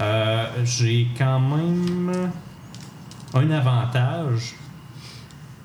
[0.01, 2.31] Euh, J'ai quand même
[3.35, 4.55] un avantage.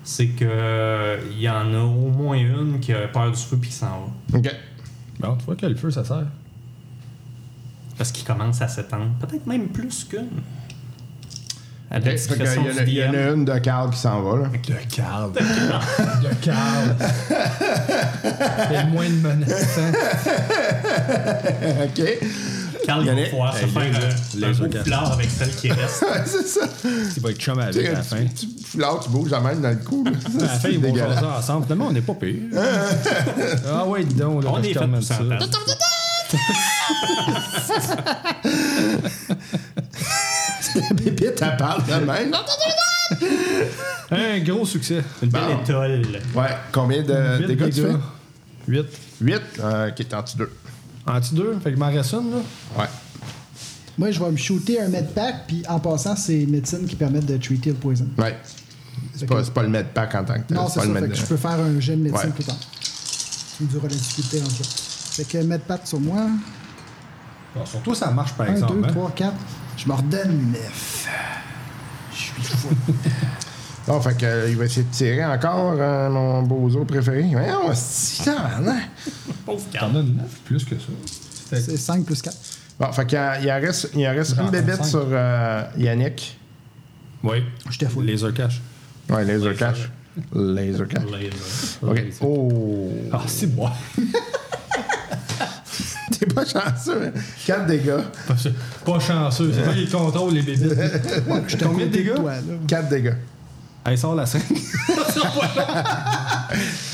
[0.04, 3.70] C'est que il y en a au moins une qui a peur du feu puis
[3.70, 4.38] qui s'en va.
[4.38, 4.54] OK.
[5.20, 6.26] Bon, tu vois que le feu, ça sert.
[7.96, 9.12] Parce qu'il commence à s'étendre.
[9.20, 10.28] Peut-être même plus qu'une.
[11.94, 12.04] À la OK.
[12.04, 13.98] Fait qu'il y, discrétion en a- du il y en a une de Carl qui
[13.98, 14.44] s'en va, là.
[14.48, 14.56] De
[14.96, 15.30] Carl.
[15.32, 15.40] de
[16.42, 16.96] Carl.
[18.70, 19.92] C'est moins de menaçant.
[21.84, 22.00] OK.
[22.86, 24.84] Carl il va pouvoir se faire les- euh, les un beau orgasmes.
[24.84, 26.04] foulard avec celle qui reste.
[26.26, 26.66] C'est ça.
[27.16, 28.24] Il va être chum avec à la fin.
[28.24, 28.78] Tu, tu,
[29.10, 30.02] bouges la main dans le cou.
[30.06, 30.10] À
[30.42, 31.64] la fin, ils vont jaser ensemble.
[31.64, 32.40] Finalement, on n'est pas pire.
[33.70, 34.42] ah ouais, dis donc.
[34.42, 35.18] Là, On est fait pour ça.
[40.82, 41.02] s'entendre.
[41.04, 42.34] Pépite, elle parle de même.
[44.10, 45.02] Un gros succès.
[45.22, 45.62] Une belle Bon.
[45.62, 46.02] étole.
[46.34, 47.92] Ouais, combien de Huit dégâts tu fais?
[48.68, 48.86] 8.
[49.20, 50.50] 8, euh, qui est anti 2.
[51.06, 51.60] Anti-2.
[51.62, 52.36] Fait que m'en reste une, là?
[52.78, 52.84] Ouais.
[53.98, 57.36] Moi, je vais me shooter un medpack, puis en passant, c'est médecine qui permettent de
[57.36, 58.06] treater le poison.
[58.18, 58.36] Ouais.
[59.14, 60.56] C'est pas, c'est pas le medpack en tant que tel.
[60.56, 60.86] Non, c'est pas ça.
[60.88, 62.34] le Fait med- que je peux faire un jet de médecine Ouais.
[62.36, 62.58] tout le temps.
[63.56, 64.64] Tu me diras la difficulté en jeu.
[64.64, 66.26] Fait que medpack sur moi.
[67.54, 68.80] Bon, sur toi, ça marche, par 1, exemple.
[68.80, 68.92] 2, hein?
[68.92, 69.32] 3, 4.
[69.76, 71.08] Je me redonne 9.
[72.12, 72.68] Je suis fou.
[73.84, 77.24] Bon, fait que, euh, il va essayer de tirer encore, euh, mon bozo préféré.
[77.34, 78.76] Mais ça, hein?
[79.44, 80.04] Pauvre T'en as 9
[80.44, 81.58] plus que ça.
[81.58, 82.36] C'est 5 plus 4.
[82.78, 86.38] Bon, fait qu'il en- il en reste, il en reste une bébête sur euh, Yannick.
[87.24, 87.42] Oui.
[87.70, 88.02] Je t'ai fou.
[88.02, 88.62] Laser cash.
[89.10, 89.90] Ouais, laser cash.
[90.32, 91.02] Laser cash.
[91.10, 91.82] Laser.
[91.82, 92.04] OK.
[92.20, 92.92] Oh!
[93.12, 93.72] Ah, c'est moi.
[96.22, 97.20] T'es pas chanceux, hein?
[97.46, 97.96] 4 dégâts.
[98.84, 99.52] Pas chanceux.
[99.52, 100.68] C'est toi qui contrôle les bébés.
[101.48, 102.14] Je te Combien de dégâts?
[102.14, 102.40] Toi, là.
[102.68, 103.14] 4 dégâts.
[103.84, 104.40] Allez, sors la 5.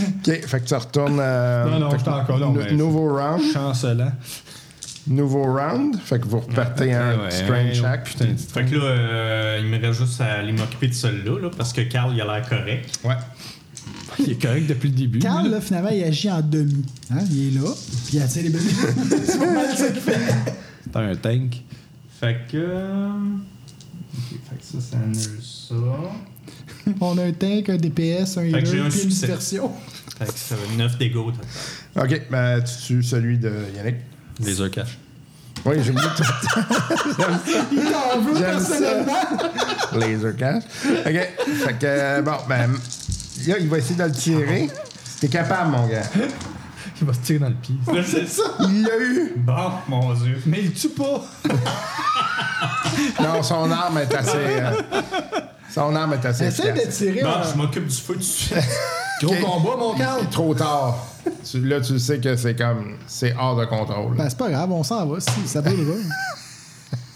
[0.01, 1.19] OK, fait que tu retournes.
[1.21, 3.43] euh, Non, non, je suis encore là, Nouveau round.
[3.53, 4.13] Chancelant.
[5.07, 5.97] Nouveau round.
[6.03, 7.99] Fait que vous repartez un Ouais, strange ouais.
[8.05, 11.51] Putain, Fait que là, euh, il me reste juste à aller m'occuper de celui-là, là,
[11.57, 12.99] parce que Carl, il a l'air correct.
[13.05, 13.15] Ouais.
[14.27, 15.19] il est correct depuis le début.
[15.19, 15.61] Carl, lui, là.
[15.61, 16.85] finalement, il agit en demi.
[17.11, 17.19] Hein?
[17.31, 17.71] Il est là,
[18.07, 18.65] puis il attire les bébés.
[19.27, 20.19] c'est pas mal ça qu'il fait.
[20.93, 21.63] T'as un tank.
[22.21, 22.57] Fait que.
[22.57, 23.09] euh,
[24.17, 25.75] Ok, fait que ça, ça annule ça.
[27.01, 29.27] On a un tank, un DPS, un Fait que j'ai healer, un puis une succès.
[29.27, 29.71] dispersion.
[30.19, 32.05] Fait que ça fait 9 dégâts total.
[32.11, 33.97] OK, ben, tu tues celui de Yannick.
[34.45, 34.99] Laser cash.
[35.65, 36.23] Oui, j'ai oublié tout.
[37.73, 38.69] Il t'en veut J'aime ça.
[38.69, 39.13] personnellement.
[39.95, 40.63] Laser cash.
[40.85, 41.29] OK.
[41.65, 42.71] Fait que, euh, bon, ben,
[43.47, 44.69] là, il va essayer de le tirer.
[45.21, 46.03] T'es capable, mon gars.
[47.01, 47.77] Il va se tirer dans le pied.
[48.05, 48.43] C'est ça.
[48.61, 49.33] Il l'a eu.
[49.37, 50.43] Bon, mon dieu.
[50.47, 51.23] Mais il tue pas.
[53.21, 54.37] Non, son arme est assez.
[54.37, 54.71] euh,
[55.73, 56.45] son arme est assez.
[56.47, 56.97] Essaye de efficace.
[56.97, 57.23] tirer.
[57.23, 58.55] Bon, un- je m'occupe du feu tout de suite.
[59.23, 60.29] Gros combat, mon Carl.
[60.31, 60.97] Trop tard.
[61.49, 62.97] Tu- là, tu sais que c'est comme.
[63.07, 64.17] C'est hors de contrôle.
[64.17, 65.21] Ben, c'est pas grave, on s'en va.
[65.21, 65.97] Si, ça brûlera.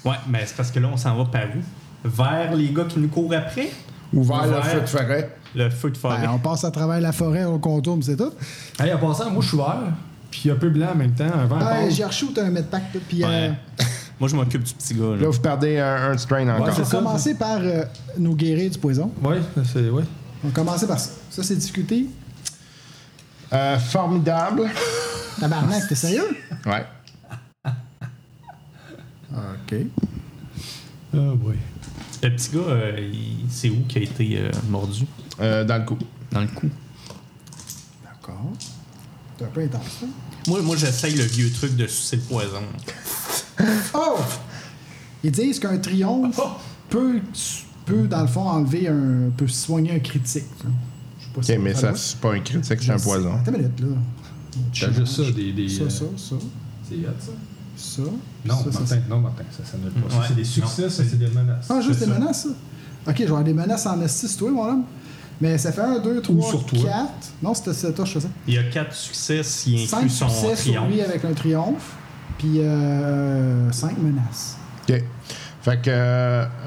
[0.04, 2.08] Ouais, mais c'est parce que là, on s'en va par où?
[2.08, 3.70] Vers les gars qui nous courent après?
[4.12, 5.30] Ou vers le feu de forêt.
[5.54, 6.20] Le feu de forêt.
[6.20, 8.32] Ben, on passe à travers la forêt, on contourne, c'est tout.
[8.80, 9.92] Hey, en passant, moi, je suis vert.
[10.30, 11.26] Puis un peu blanc en même temps.
[11.34, 11.90] Ah, pâle.
[11.90, 13.50] j'ai reshoot un medpack, là, puis euh.
[14.20, 15.10] Moi, je m'occupe du petit gars.
[15.10, 15.28] Là, Là.
[15.28, 16.68] vous perdez un, un strain encore.
[16.68, 17.84] on va commencer par euh,
[18.18, 19.10] nous guérir du poison.
[19.22, 19.40] Ouais,
[19.70, 19.90] c'est.
[19.90, 20.04] Ouais.
[20.44, 21.10] On va commencer par ça.
[21.28, 22.06] Ça, c'est discuté.
[23.52, 24.70] Euh, formidable.
[25.40, 26.36] Tabarnak, t'es sérieux?
[26.64, 26.86] Ouais.
[29.34, 29.74] OK.
[31.14, 31.54] Ah, oui.
[32.22, 35.04] Le petit gars, euh, il- c'est où qui a été euh, mordu?
[35.40, 35.98] Euh, dans le coup.
[36.30, 36.68] Dans le cou.
[38.04, 38.52] D'accord.
[39.38, 40.06] C'est un peu intense, ça.
[40.46, 42.62] Moi, moi j'essaye le vieux truc de sucer le poison.
[43.94, 44.16] Oh!
[45.22, 46.40] Ils disent qu'un triomphe
[46.88, 47.20] peut,
[47.86, 49.30] peut, dans le fond, enlever un.
[49.36, 50.44] peut soigner un critique.
[50.66, 50.70] hein.
[51.20, 53.34] Je sais pas si Ok, mais ça ça, c'est pas un critique, c'est un poison.
[53.36, 53.86] Attends une minute, là.
[54.80, 55.52] T'as juste ça, des.
[55.52, 56.36] des Ça, euh, ça, ça,
[56.88, 57.32] C'est hot, ça?
[57.82, 58.02] Ça?
[58.44, 58.96] Non, ça, ça, Martin, ça.
[59.08, 60.10] non, Martin, ça s'annule pas.
[60.10, 60.24] Ça, Ouais.
[60.28, 61.66] c'est des succès, Non, ça, c'est des menaces.
[61.70, 62.18] Ah, juste des ça.
[62.18, 62.48] menaces, ça?
[63.08, 64.84] Ok, je vais avoir des menaces en S6, toi, mon homme.
[65.40, 66.78] Mais ça fait 1, 2, 3, sur toi.
[66.84, 67.08] 4.
[67.42, 68.28] Non, c'était ça, toi, je faisais.
[68.46, 70.88] Il y a 4 succès s'il 5 inclut son succès sur triomphe.
[70.92, 71.92] lui avec un triomphe.
[72.38, 72.60] Puis
[73.72, 74.56] 5 menaces.
[74.88, 75.02] OK.
[75.62, 75.90] Fait que,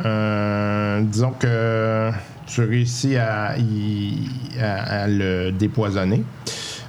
[0.06, 2.12] euh, disons que
[2.48, 4.30] tu réussis à, y-
[4.62, 6.24] à- à le dépoisonner,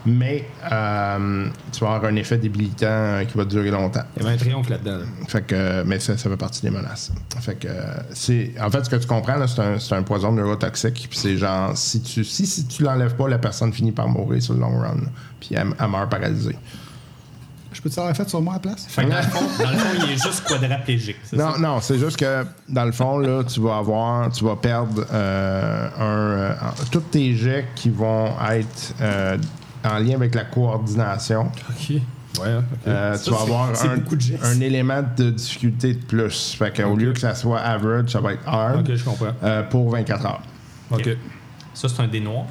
[0.06, 4.04] mais euh, tu vas avoir un effet débilitant euh, qui va durer longtemps.
[4.16, 4.98] Il y avait un triomphe là-dedans.
[4.98, 5.04] là.
[5.28, 7.12] Fait que, mais ça, ça fait partie des menaces.
[7.40, 10.02] Fait que, euh, c'est, en fait, ce que tu comprends, là, c'est, un, c'est un
[10.02, 11.08] poison neurotoxique.
[11.10, 14.40] Puis c'est genre, si tu, si, si tu l'enlèves pas, la personne finit par mourir
[14.40, 14.96] sur le long run.
[15.40, 16.56] Puis elle, elle meurt paralysée.
[17.72, 18.86] Je peux te avoir fait sur moi à la place?
[18.88, 21.16] Fait que dans le fond, dans le fond, il est juste quadraplégique.
[21.24, 21.58] c'est Non, ça?
[21.58, 25.88] non, c'est juste que dans le fond, là, tu vas avoir, tu vas perdre euh,
[25.98, 26.54] un, euh,
[26.90, 29.36] tous tes jets qui vont être euh,
[29.86, 31.50] en lien avec la coordination.
[31.70, 31.90] OK.
[31.90, 32.00] Ouais,
[32.48, 32.78] hein, OK.
[32.86, 33.70] Euh, tu Ça, vas c'est- avoir
[34.44, 36.54] un, élément de difficulté de plus.
[36.58, 39.32] Fait qu'au lieu que ça soit average, ça va être hard OK, je comprends.
[39.42, 40.42] euh, pour 24 heures.
[40.90, 41.08] OK.
[41.72, 42.44] Ça, c'est un dé noir?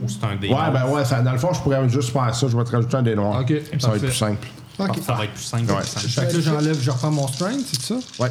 [0.00, 0.72] Ou c'est un dé Ouais, noir?
[0.72, 2.48] ben ouais, ça- dans le fond, je pourrais juste faire ça.
[2.48, 3.40] Je vais te rajouter un des noirs.
[3.40, 4.46] Ok, Ça va être plus simple.
[4.78, 4.98] Ok.
[5.04, 5.72] Ça va être plus simple.
[5.72, 5.82] Ouais.
[5.84, 6.00] ça.
[6.00, 7.94] Fait que là, j'enlève, je reprends mon strength, c'est ça?
[8.20, 8.30] Ouais.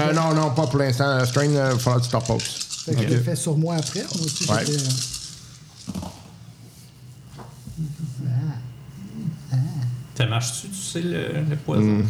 [0.00, 1.04] Euh, non, non, pas pour l'instant.
[1.06, 2.42] Euh, Strain, il va falloir que tu te reposes.
[2.84, 4.00] Fait que je le fais sur moi après.
[4.00, 4.64] Moi aussi, Ouais.
[4.66, 4.78] j'ai fait,
[9.52, 9.56] euh,
[10.16, 11.82] Ça marche-tu, tu sais, le, le poison?
[11.82, 12.04] Mm.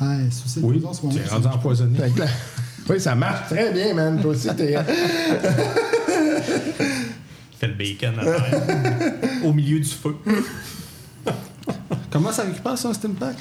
[0.00, 0.78] Oui.
[0.80, 1.22] poisons, c'est.
[1.22, 1.98] T'es rendu empoisonné.
[1.98, 2.26] Fait que là-
[2.88, 4.20] oui, ça marche très bien, man.
[4.20, 4.74] Toi aussi, t'es.
[6.80, 9.12] Il fait le bacon à terre.
[9.44, 10.16] au milieu du feu.
[12.10, 13.36] Comment ça récupère ça, un Steam Pack?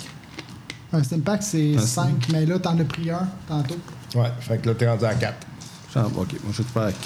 [0.92, 3.78] Un Steam Pack, c'est Un 5, mais là, t'en as pris un tantôt.
[4.16, 5.34] Ouais, fait que là, t'es rendu à 4.
[5.96, 7.02] Ah, OK, moi, je récupère à 4.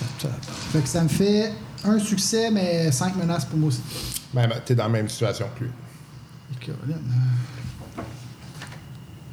[0.74, 1.51] Fait que ça me fait
[1.86, 3.82] un succès, mais 5 menaces pour moi aussi.
[4.34, 5.72] Ben, ben, t'es dans la même situation que lui.
[6.52, 7.14] Et Caroline.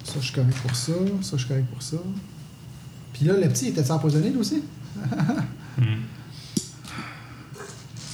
[0.04, 0.92] Ça, je suis correct pour ça.
[1.22, 1.96] Ça, je suis correct pour ça.
[3.12, 4.62] Puis là, le petit, était empoisonné, lui aussi?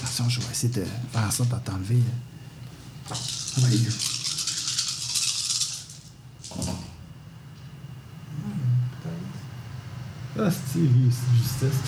[0.02, 2.02] Attention, je vais essayer de faire ça pour t'enlever.
[3.58, 3.68] Ouais.
[10.38, 10.78] Ah, c'est
[11.10, 11.80] c'est justice.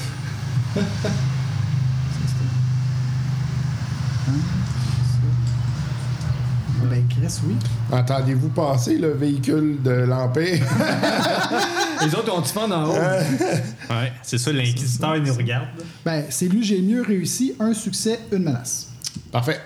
[6.91, 7.55] Ben, Chris, oui.
[7.91, 10.65] Entendez-vous passer le véhicule de l'Empire?
[12.05, 12.95] Les autres ont du fun en haut.
[12.95, 15.69] Ouais, c'est ça, l'inquisiteur, il nous regarde.
[16.05, 17.55] Ben, c'est lui, j'ai mieux réussi.
[17.61, 18.89] Un succès, une menace.
[19.31, 19.61] Parfait.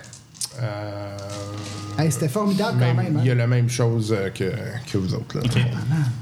[0.61, 1.17] Euh,
[1.99, 3.21] Hey, c'était formidable quand même- hein.
[3.21, 4.51] Il y a la même chose euh, que,
[4.91, 5.39] que vous autres.
[5.39, 5.43] Là.
[5.43, 5.59] OK.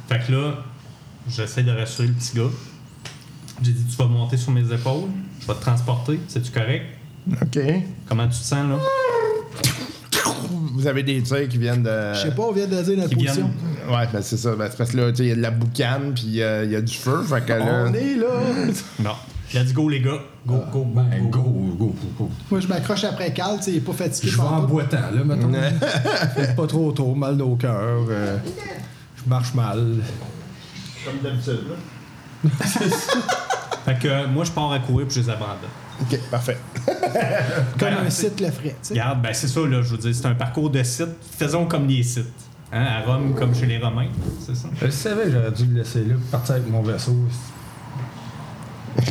[0.08, 0.54] Fait que là,
[1.30, 2.44] j'essaie de rassurer le petit gars.
[3.62, 5.10] J'ai dit, tu vas monter sur mes épaules,
[5.42, 6.86] je vais te transporter, c'est-tu correct?
[7.42, 7.60] OK.
[8.08, 8.78] Comment tu te sens, là?
[10.74, 12.14] Vous avez des tirs qui viennent de.
[12.14, 13.50] Je sais pas, on vient de dire notre Qui position.
[13.86, 14.56] viennent- Ouais, ben, c'est ça.
[14.56, 16.64] Ben, c'est parce que là, tu sais, il y a de la boucane, puis euh,
[16.66, 17.22] il y a du feu.
[17.24, 17.86] Fait que là.
[17.88, 18.28] On est là!
[19.00, 19.12] Bon.
[19.54, 20.20] Let's go, les gars.
[20.46, 21.40] Go, go, go, Ben, go.
[21.42, 22.30] go, go, go, go.
[22.50, 24.98] Moi, je m'accroche après Cal, tu sais, il est pas fatigué Je vais en boitant,
[25.14, 25.52] là, mettons.
[26.36, 28.06] Faites pas trop tôt, mal au cœur.
[28.10, 28.38] euh,
[29.24, 29.98] je marche mal.
[31.06, 32.50] Comme d'habitude, là.
[33.86, 35.70] Fait que euh, moi, je pars à courir puis je les abandonne.
[36.02, 36.58] OK, parfait.
[37.80, 38.76] Comme Ben, un site le ferait.
[38.90, 41.08] Regarde, ben c'est ça, là, je veux dire, c'est un parcours de site.
[41.38, 42.26] Faisons comme les sites.
[42.74, 44.68] Hein, à Rome, comme chez les Romains, c'est ça?
[44.82, 47.16] Je savais, j'aurais dû le laisser là, partir avec mon vaisseau.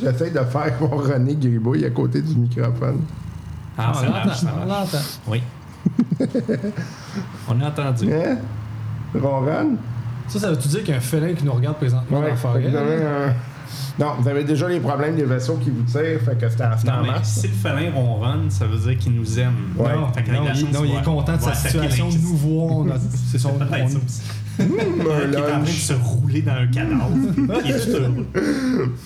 [0.00, 3.02] J'essaie de faire mon René Gribouille à côté du microphone.
[3.76, 4.92] Ah, ça on marche, ça l'entend, on marche.
[4.92, 5.04] l'entend.
[5.28, 5.42] Oui.
[7.48, 8.12] On a entendu.
[8.12, 8.38] Hein?
[9.14, 9.76] Ronron?
[10.28, 12.36] Ça, ça veut-tu dire qu'il y a un félin qui nous regarde présentement dans la
[12.36, 12.62] forêt?
[13.98, 17.04] Non, vous avez déjà les problèmes des vaisseaux qui vous tirent, fait que c'était en,
[17.04, 17.40] masse.
[17.40, 19.74] si le félin ronronne, ça veut dire qu'il nous aime.
[19.76, 19.94] Ouais.
[19.94, 20.10] Non,
[20.54, 22.06] il, non, il est content de sa situation.
[22.06, 22.30] l'inquisiteur.
[22.30, 22.98] Nous voir,
[23.30, 23.52] c'est son.
[24.58, 27.10] Un qui est en train de se rouler dans un cadavre.
[27.64, 28.96] Il est tout heureux.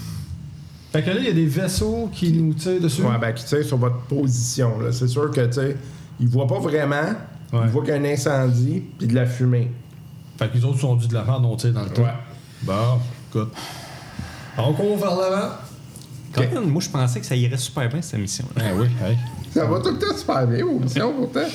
[0.93, 3.03] Fait que là, il y a des vaisseaux qui nous tirent dessus.
[3.03, 4.81] Ouais, ben, qui tire sur votre position.
[4.81, 4.93] là.
[4.93, 5.77] C'est sûr que, tu sais,
[6.19, 6.97] ils voient pas vraiment.
[7.53, 7.61] Ouais.
[7.65, 9.71] Ils voient qu'il y a un incendie puis de la fumée.
[10.39, 12.03] Fait que les autres sont dû de la rendre, on tire dans le temps.
[12.03, 12.09] Ouais.
[12.63, 13.01] Bon,
[13.31, 13.53] écoute.
[14.59, 15.49] On court vers l'avant.
[16.33, 18.63] Quand même, moi, je pensais que ça irait super bien, cette mission-là.
[18.67, 19.17] Ah oui, hey.
[19.53, 21.49] Ça va tout le temps super bien, vos missions, pourtant.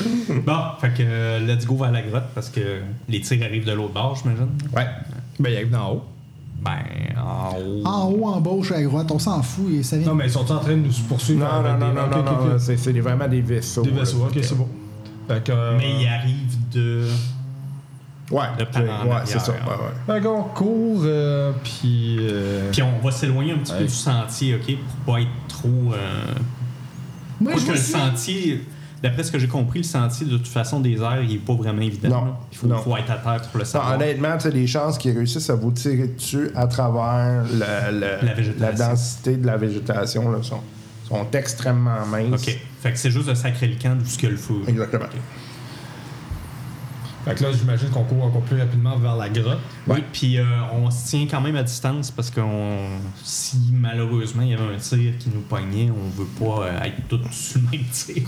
[0.44, 3.74] Bon, fait que euh, let's go vers la grotte parce que les tirs arrivent de
[3.74, 4.48] l'autre bord, j'imagine.
[4.76, 4.88] Ouais.
[5.40, 6.02] Ben, il arrive d'en haut.
[6.64, 6.80] Ben,
[7.20, 7.86] en haut.
[7.86, 10.08] En haut, en bas, à droite, on s'en fout et ça vient.
[10.08, 11.42] Non, mais ils sont en train de nous poursuivre.
[11.42, 12.60] Non, non, non, non, non, non, ok.
[12.60, 13.84] c'est vraiment des vaisseaux.
[13.84, 14.68] Des vaisseaux, ok, c'est bon.
[15.28, 15.52] Fait que.
[15.52, 17.06] euh, Mais il arrive de.
[18.32, 18.86] Ouais, Le c'est- ouais,
[19.26, 19.52] ça.
[19.52, 19.68] arrière.
[19.68, 20.20] ouais, ouais.
[20.20, 22.18] Fait qu'on court, euh, puis.
[22.22, 24.76] euh, Puis on va s'éloigner un petit peu du sentier, OK?
[25.06, 25.68] Pour pas être trop.
[25.94, 26.34] Euh...
[27.40, 27.92] Moi, Pas je que le suis.
[27.92, 28.66] sentier.
[29.04, 31.56] D'après ce que j'ai compris, le sentier, de toute façon, des airs, il est pas
[31.56, 32.10] vraiment évident.
[32.10, 32.26] Non.
[32.26, 32.40] là.
[32.52, 32.78] Il faut, Non.
[32.78, 33.94] faut être à terre pour le Non, savoir.
[33.96, 38.28] honnêtement, tu sais, les chances qu'ils réussissent à vous tirer dessus à travers le- le-
[38.28, 38.88] La végétation.
[38.90, 40.62] densité de la végétation là, sont,
[41.08, 42.44] sont extrêmement minces.
[42.48, 42.60] OK.
[42.84, 44.62] Fait que c'est juste de sacrer le camp d'où ce a le feu.
[44.68, 45.06] Exactement.
[47.26, 49.60] Fait que là, j'imagine qu'on court encore plus rapidement vers la grotte.
[49.88, 50.44] Oui, puis euh,
[50.74, 52.42] on se tient quand même à distance parce que
[53.24, 57.08] si malheureusement il y avait un tir qui nous pognait, on veut pas euh, être
[57.08, 58.24] tous sur le même tir.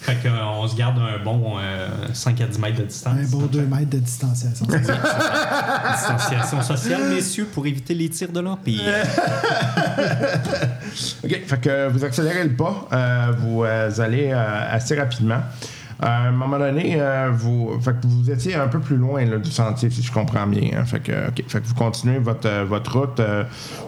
[0.00, 3.18] Fait qu'on se garde un bon euh, 5 à 10 mètres de distance.
[3.18, 4.66] Un bon 2 mètres de distanciation.
[5.92, 8.80] Distanciation sociale, messieurs, pour éviter les tirs de l'Empire.
[11.24, 11.40] OK.
[11.46, 12.88] Fait que vous accélérez le pas.
[12.92, 15.40] euh, vous euh, allez euh, assez rapidement.
[16.02, 19.36] À un moment donné, euh, vous, fait que vous étiez un peu plus loin là,
[19.36, 20.70] du sentier, si je comprends bien.
[20.78, 20.84] hein.
[20.86, 21.12] Fait, que.
[21.46, 23.20] Fait que vous continuez votre, euh, votre route.
[23.20, 23.44] euh,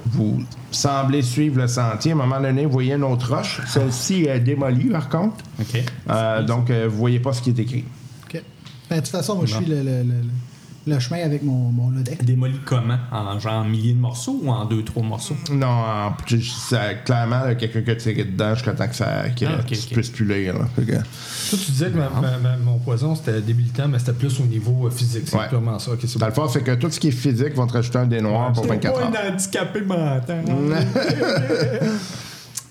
[0.06, 2.12] vous semblez suivre le sentier.
[2.12, 3.60] À un moment donné, vous voyez une autre roche.
[3.66, 5.36] Celle-ci est démolie, par contre.
[5.60, 5.82] OK.
[6.10, 7.84] Euh, donc, euh, vous voyez pas ce qui est écrit.
[8.26, 8.42] OK.
[8.90, 10.28] Ben, de toute façon, moi, je suis le, le- le- le
[10.98, 12.24] chemin avec mon, mon Lodec.
[12.24, 12.98] Démoli comment?
[13.12, 15.36] En genre milliers de morceaux ou en deux, trois morceaux?
[15.52, 16.12] Non, en-
[16.68, 20.24] ça- clairement, quelqu'un qui a tiré dedans jusqu'à temps que ça que Ah, puisses plus
[20.26, 20.54] lire.
[20.54, 20.84] Toi,
[21.50, 24.86] tu disais que ma- ma- ma- mon poison c'était débilitant, mais c'était plus au niveau
[24.86, 25.22] euh, physique.
[25.26, 25.48] C'est Ouais.
[25.48, 25.92] purement ça.
[25.92, 26.26] Ok, c'est Dans bon.
[26.26, 28.52] le fond, c'est que tout ce qui est physique va te rajouter un dé noir
[28.52, 29.10] pour 24 heures.
[29.32, 30.44] handicapé mental.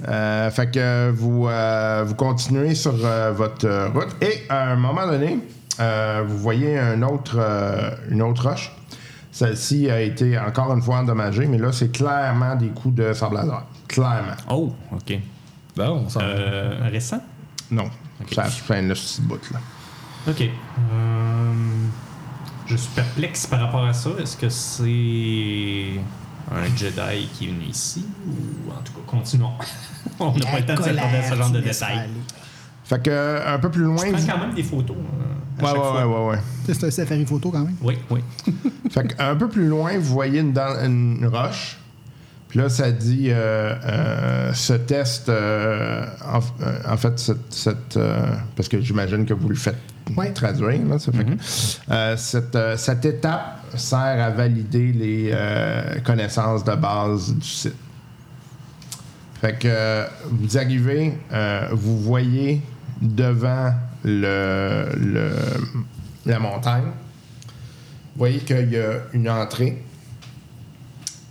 [0.08, 5.06] Euh, fait que vous, euh, vous continuez sur euh, votre route et à un moment
[5.06, 5.38] donné,
[5.80, 8.72] euh, vous voyez un autre, euh, une autre roche.
[9.32, 13.36] Celle-ci a été encore une fois endommagée, mais là, c'est clairement des coups de sable
[13.36, 13.64] laser.
[13.88, 14.34] Clairement.
[14.50, 15.18] Oh, OK.
[15.76, 17.22] Bon, on s'en Euh, récent?
[17.72, 17.90] Non.
[18.22, 18.34] Ok.
[18.34, 19.60] Ça fait un petit bout, là.
[20.28, 20.42] OK.
[20.42, 21.54] Euh,
[22.68, 24.10] je suis perplexe par rapport à ça.
[24.22, 26.00] Est-ce que c'est
[26.54, 29.52] un Jedi qui est venu ici ou en tout cas, continuons.
[30.20, 32.10] On n'a pas le temps de s'attarder à ce genre de détails.
[32.84, 33.96] Fait que un peu plus loin.
[34.06, 34.98] Je vous- prends quand même des photos.
[34.98, 35.24] euh,
[35.62, 36.08] à Ouais, chaque ouais, fois.
[36.08, 36.40] ouais, ouais, ouais.
[36.74, 37.76] C'est un safari photo quand même.
[37.82, 38.22] Oui, oui.
[38.92, 41.78] Fait qu'un peu plus loin, vous voyez une, roche.
[42.50, 45.30] Puis là, ça dit euh, euh, ce test.
[45.30, 46.40] euh, en,
[46.94, 47.52] en fait, cette.
[47.54, 49.78] cette, euh, parce que j'imagine que vous le faites
[50.18, 50.34] Ouais.
[50.34, 50.86] traduire.
[50.90, 51.32] Là, ça fait que,
[51.92, 57.76] euh, cette, euh, cette étape sert à valider les euh, connaissances de base du site.
[59.40, 62.62] Fait que euh, vous arrivez, euh, vous voyez
[63.02, 63.74] devant
[64.04, 65.86] le, le-
[66.26, 69.84] la montagne, vous voyez qu'il y a une entrée.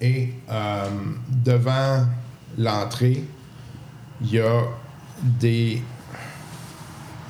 [0.01, 0.89] Et euh,
[1.29, 2.07] devant
[2.57, 3.23] l'entrée,
[4.23, 4.63] il y a
[5.21, 5.83] des.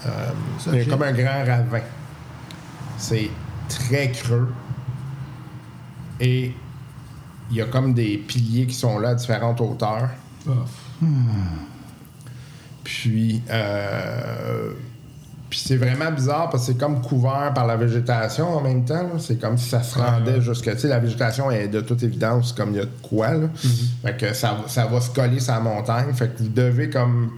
[0.07, 0.31] euh,
[0.69, 1.81] il y a comme un grand ravin.
[2.97, 3.31] C'est
[3.69, 4.53] très creux.
[6.21, 6.55] Et
[7.51, 10.11] il y a comme des piliers qui sont là à différentes hauteurs.
[12.85, 14.73] Puis, euh,
[15.51, 19.19] puis c'est vraiment bizarre parce que c'est comme couvert par la végétation en même temps.
[19.19, 20.71] C'est comme si ça se rendait jusque.
[20.71, 23.33] Tu sais, la végétation est de toute évidence comme il y a de quoi.
[23.35, 23.49] Là.
[24.03, 26.15] Fait que ça, va- ça va se coller sur la montagne.
[26.15, 27.33] Fait que vous devez comme.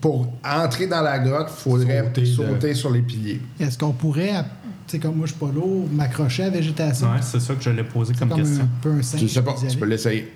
[0.00, 3.40] Pour entrer dans la grotte, il faudrait Sauter sauter, de- sur les piliers.
[3.58, 4.44] Est-ce qu'on pourrait,
[4.86, 7.08] tu sais, comme moi je suis pas lourd, m'accrocher à la végétation?
[7.08, 8.62] Ouais, c'est ça que je l'ai posé comme, comme question.
[8.64, 9.20] un peu un singe.
[9.22, 10.32] Je sais pas, tu peux l'essayer.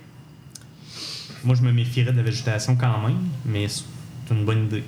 [1.44, 4.82] Moi, je me méfierais de la végétation quand même, mais c'est une bonne idée.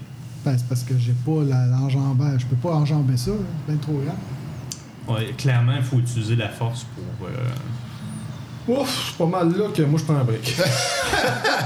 [0.44, 2.40] Ben, c'est parce que j'ai pas l'enjambage.
[2.42, 3.36] Je peux pas enjamber ça, là.
[3.66, 5.14] c'est bien trop grand.
[5.14, 7.28] Ouais, clairement, il faut utiliser la force pour.
[7.28, 10.54] euh, Ouf, c'est pas mal là que moi je prends un break.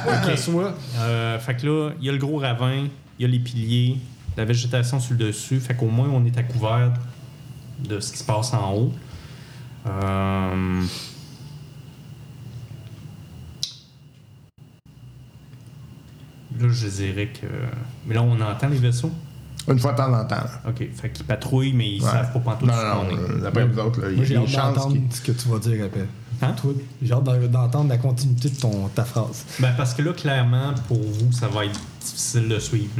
[0.08, 0.36] Ok.
[0.38, 0.74] Soit.
[0.98, 2.86] Euh, fait que là, il y a le gros ravin,
[3.18, 3.98] il y a les piliers,
[4.36, 5.58] la végétation sur le dessus.
[5.60, 6.92] Fait qu'au moins, on est à couvert
[7.86, 8.92] de ce qui se passe en haut.
[9.86, 10.82] Euh,
[16.66, 17.46] Là, je dirais que.
[18.06, 19.10] Mais là, on entend les vaisseaux?
[19.68, 20.36] Une fois de temps en temps.
[20.36, 20.60] là.
[20.68, 20.86] OK.
[20.94, 22.08] Fait qu'ils patrouillent, mais ils Ouais.
[22.10, 23.18] savent pas pantoute Non, non, non.
[23.18, 25.58] euh, D'après vous autres, là, il y Moi a des chances ce que tu vas
[25.58, 26.06] dire après.
[26.42, 26.52] Hein?
[26.52, 29.44] Toi, j'ai hâte d'en- d'entendre la continuité de ton, ta phrase.
[29.58, 32.92] Ben, parce que là, clairement, pour vous, ça va être difficile de suivre.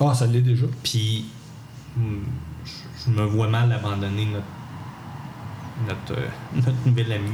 [0.00, 0.66] Ah, ça l'est déjà.
[0.82, 1.26] Puis,
[1.96, 2.02] hmm,
[2.64, 2.70] je-
[3.06, 4.44] je me vois mal abandonner notre,
[5.88, 6.26] notre, euh,
[6.56, 7.30] notre nouvel ami.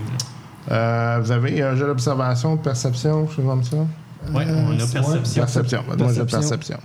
[0.69, 0.77] là.
[1.17, 3.77] Euh, vous avez un jeu d'observation, de perception, quelque chose comme ça?
[4.31, 4.77] Ouais, on a ouais.
[4.93, 5.43] perception.
[5.43, 5.85] Perception.
[5.99, 6.79] Moi, j'ai Perception.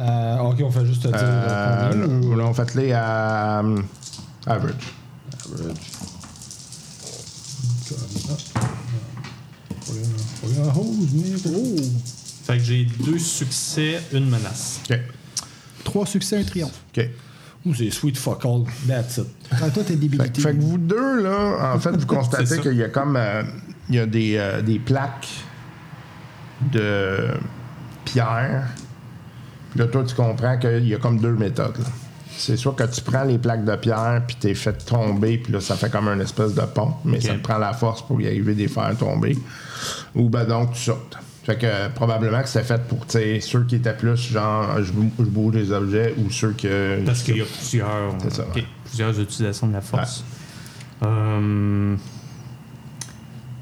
[0.00, 3.78] Euh, ok, on fait juste dire Euh, combien, là, on fait-les à euh,
[4.46, 4.74] average.
[10.76, 11.76] Oh!
[12.46, 14.80] Fait que j'ai deux succès, une menace.
[14.90, 14.98] OK.
[15.84, 16.80] Trois succès, un triomphe.
[16.96, 17.04] OK.
[17.64, 18.64] Moi, c'est sweet fuck all.
[18.86, 19.26] That's it.
[19.50, 20.40] Ah, toi, t'es Fait, débilité.
[20.42, 23.16] fait que vous deux, là, en fait, vous constatez qu'il y a comme.
[23.16, 23.42] euh,
[23.90, 25.28] il y a des, euh, des plaques
[26.72, 27.28] de
[28.04, 28.64] pierre.
[29.70, 31.78] Puis là, toi, tu comprends qu'il y a comme deux méthodes.
[31.78, 31.84] là.
[32.36, 35.60] C'est soit que tu prends les plaques de pierre, puis t'es fait tomber, puis là,
[35.60, 38.26] ça fait comme une espèce de pont, mais ça te prend la force pour y
[38.26, 39.38] arriver des faire tomber.
[40.16, 41.16] Ou ben donc, tu sautes.
[41.44, 45.12] Fait que euh, probablement que c'est fait pour ceux qui étaient plus genre je, bou-
[45.18, 47.04] je bouge des objets ou ceux que.
[47.04, 48.46] Parce qu'il y a plusieurs, C'est ça,
[48.84, 50.24] plusieurs utilisations de la force.
[51.02, 51.94] Euh,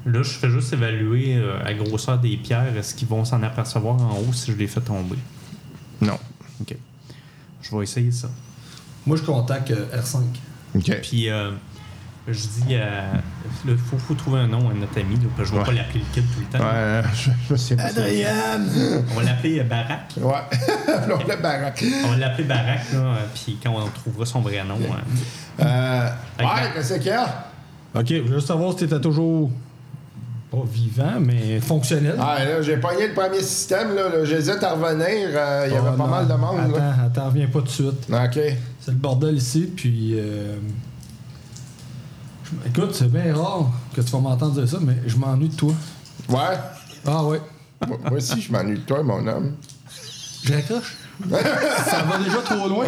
[0.05, 2.75] là, je fais juste évaluer euh, la grosseur des pierres.
[2.77, 5.17] Est-ce qu'ils vont s'en apercevoir en haut si je les fais tomber?
[6.01, 6.17] Non.
[6.61, 6.75] Ok.
[7.61, 8.29] Je vais essayer ça.
[9.05, 10.17] Moi, je contacte euh, R5.
[10.75, 10.99] OK.
[11.01, 11.51] Puis, euh,
[12.27, 13.21] je dis à.
[13.67, 15.15] Il faut, faut trouver un nom à notre ami.
[15.15, 15.75] Là, parce que je ne vais Ouais.
[15.77, 16.63] pas l'appeler le kid tout le temps.
[16.63, 17.83] Ouais, euh, je, je sais pas.
[17.89, 20.13] On va l'appeler euh, Barak.
[20.17, 20.31] Ouais.
[20.87, 21.83] Là, le baraque.
[22.05, 24.77] On va l'appeler Barak, là, euh, puis quand on trouvera son vrai nom.
[24.79, 27.45] euh, Euh, Fait que- ouais, qu'est-ce qu'il y a?
[27.95, 29.51] OK, je veux juste savoir si t'étais toujours
[30.53, 32.15] pas vivant, mais fonctionnel.
[32.19, 34.09] Ah, là, j'ai pogné le premier système, là.
[34.09, 34.23] là.
[34.23, 35.29] J'hésite à revenir.
[35.33, 36.07] euh, Il y avait Oh, pas non.
[36.09, 36.89] mal de monde, là.
[36.91, 38.07] Attends, attends, reviens pas tout de suite.
[38.11, 38.39] OK.
[38.79, 40.11] C'est le bordel ici, puis.
[40.19, 40.57] euh,
[42.67, 45.73] Écoute, c'est bien rare que tu vas m'entendre dire ça, mais je m'ennuie de toi.
[46.29, 46.37] Ouais?
[47.05, 47.41] Ah ouais.
[47.87, 49.53] Moi moi aussi, je m'ennuie de toi, mon homme.
[50.43, 50.97] Je raccroche.
[51.85, 52.85] Ça va déjà trop loin.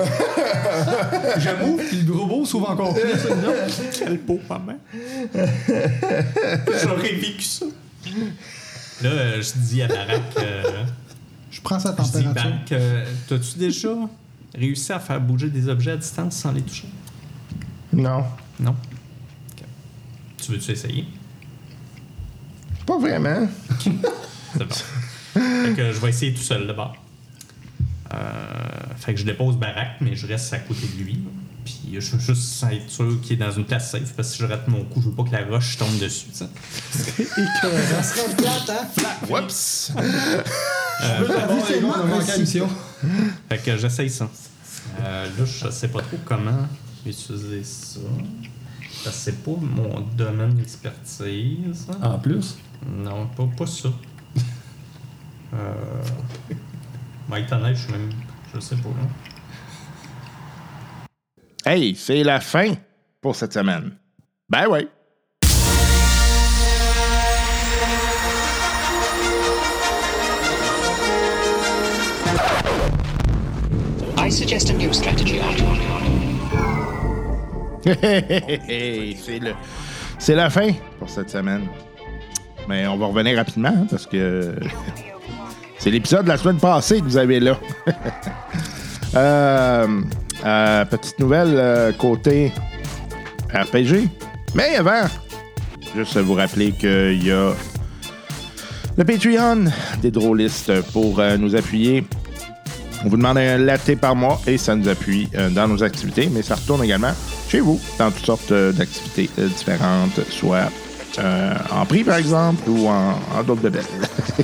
[1.37, 3.03] J'avoue, puis le gros beau s'ouvre encore plus.
[3.97, 4.77] Quel beau maman.
[6.83, 7.65] J'aurais vécu ça.
[9.01, 10.85] Là, euh, je dis à Barak, euh,
[11.51, 12.33] Je prends sa je dis température.
[12.33, 13.89] Barak, euh, t'as-tu déjà
[14.53, 16.87] réussi à faire bouger des objets à distance sans les toucher?
[17.91, 18.23] Non.
[18.59, 18.75] Non?
[20.37, 21.05] Tu veux-tu essayer?
[22.85, 23.47] Pas vraiment.
[23.79, 23.89] C'est
[24.59, 24.75] bon.
[25.33, 26.95] fait que je vais essayer tout seul d'abord.
[28.13, 28.17] Euh,
[28.97, 31.19] fait que je dépose Barak, mais je reste à côté de lui.
[31.63, 34.39] Puis je veux juste être sûr qu'il est dans une place safe, parce que si
[34.41, 36.27] je rate mon coup, je veux pas que la roche tombe dessus.
[36.31, 36.47] tu sais.
[37.91, 38.85] Ça serait plate, hein?
[39.29, 39.91] Oups.
[41.49, 42.69] Officiellement, On a manqué la mission.
[43.49, 44.29] Fait que j'essaye ça.
[45.01, 46.67] Euh, là, je sais pas trop comment
[47.05, 47.99] utiliser ça.
[49.03, 51.87] Parce que c'est pas mon domaine d'expertise.
[52.01, 52.57] En plus?
[52.87, 53.89] Non, pas, pas ça.
[55.53, 55.73] euh...
[57.27, 58.11] Mike je suis même.
[58.53, 58.89] Je sais pas.
[58.89, 58.95] Là.
[61.71, 62.73] Hey, c'est la fin
[63.19, 63.97] pour cette semaine.
[64.47, 64.87] Ben oui.
[74.17, 75.65] I suggest a new strategy, Arthur.
[77.85, 79.53] c'est le,
[80.19, 81.67] c'est la fin pour cette semaine.
[82.67, 84.55] Mais on va revenir rapidement hein, parce que
[85.79, 87.57] c'est l'épisode de la semaine passée que vous avez là.
[89.15, 90.01] Euh,
[90.45, 92.51] euh, petite nouvelle euh, côté
[93.53, 94.09] RPG.
[94.53, 95.07] Mais avant,
[95.95, 97.53] juste vous rappeler qu'il y a
[98.97, 99.71] le Patreon
[100.01, 102.05] des drôlistes pour nous appuyer.
[103.05, 106.41] On vous demande un latte par mois et ça nous appuie dans nos activités, mais
[106.41, 107.13] ça retourne également
[107.47, 110.69] chez vous dans toutes sortes d'activités différentes, soit
[111.71, 113.85] en prix par exemple ou en, en d'autres bébelles.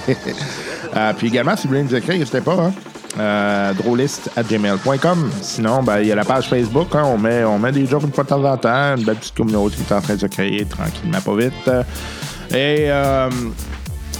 [0.95, 2.73] Euh, puis également, si vous voulez nous écrire, n'hésitez pas, hein,
[3.19, 3.73] euh.
[5.41, 8.03] Sinon, ben, il y a la page Facebook, hein, on, met, on met des jokes
[8.03, 10.19] une fois de temps en temps, une belle petite communauté qui est en train de
[10.19, 11.69] se créer tranquillement, pas vite.
[12.51, 13.53] Et euh, vous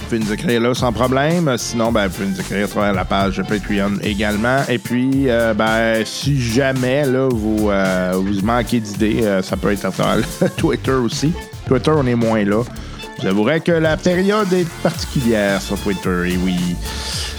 [0.08, 1.54] pouvez nous écrire là sans problème.
[1.58, 4.62] Sinon, ben, vous pouvez nous écrire à travers la page Patreon également.
[4.68, 9.84] Et puis, euh, ben, si jamais là, vous, euh, vous manquez d'idées, ça peut être
[9.84, 10.24] à travers
[10.56, 11.32] Twitter aussi.
[11.66, 12.62] Twitter, on est moins là.
[13.22, 16.56] J'avouerais que la période est particulière sur Twitter, et oui.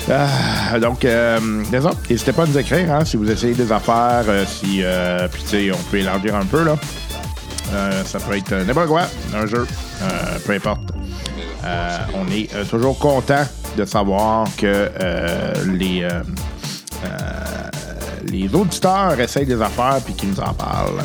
[0.09, 1.39] Ah, donc, euh,
[1.71, 1.91] ça.
[2.09, 5.43] N'hésitez pas à nous écrire hein, si vous essayez des affaires, euh, si, euh, puis
[5.43, 6.75] tu sais, on peut élargir un peu, là.
[7.73, 9.03] Euh, ça peut être n'importe quoi,
[9.35, 9.65] un jeu,
[10.01, 10.81] euh, peu importe.
[11.65, 13.45] Euh, on est euh, toujours content
[13.77, 16.21] de savoir que euh, les, euh,
[17.05, 17.69] euh,
[18.29, 21.01] les auditeurs essayent des affaires puis qu'ils nous en parlent.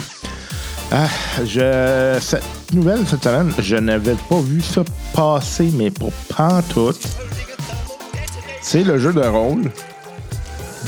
[0.90, 1.06] Ah,
[1.44, 4.82] je, cette nouvelle cette semaine, je n'avais pas vu ça
[5.12, 7.06] passer, mais pour pantoute.
[8.62, 9.70] C'est le jeu de rôle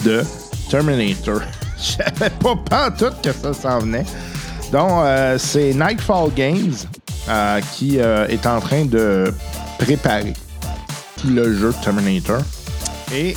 [0.04, 0.22] de
[0.70, 1.40] Terminator.
[1.76, 4.04] Je savais pas pantoute que ça s'en venait.
[4.72, 6.74] Donc, euh, c'est Nightfall Games
[7.28, 9.32] euh, qui euh, est en train de
[9.78, 10.34] préparer
[11.26, 12.40] le jeu Terminator.
[13.12, 13.34] Et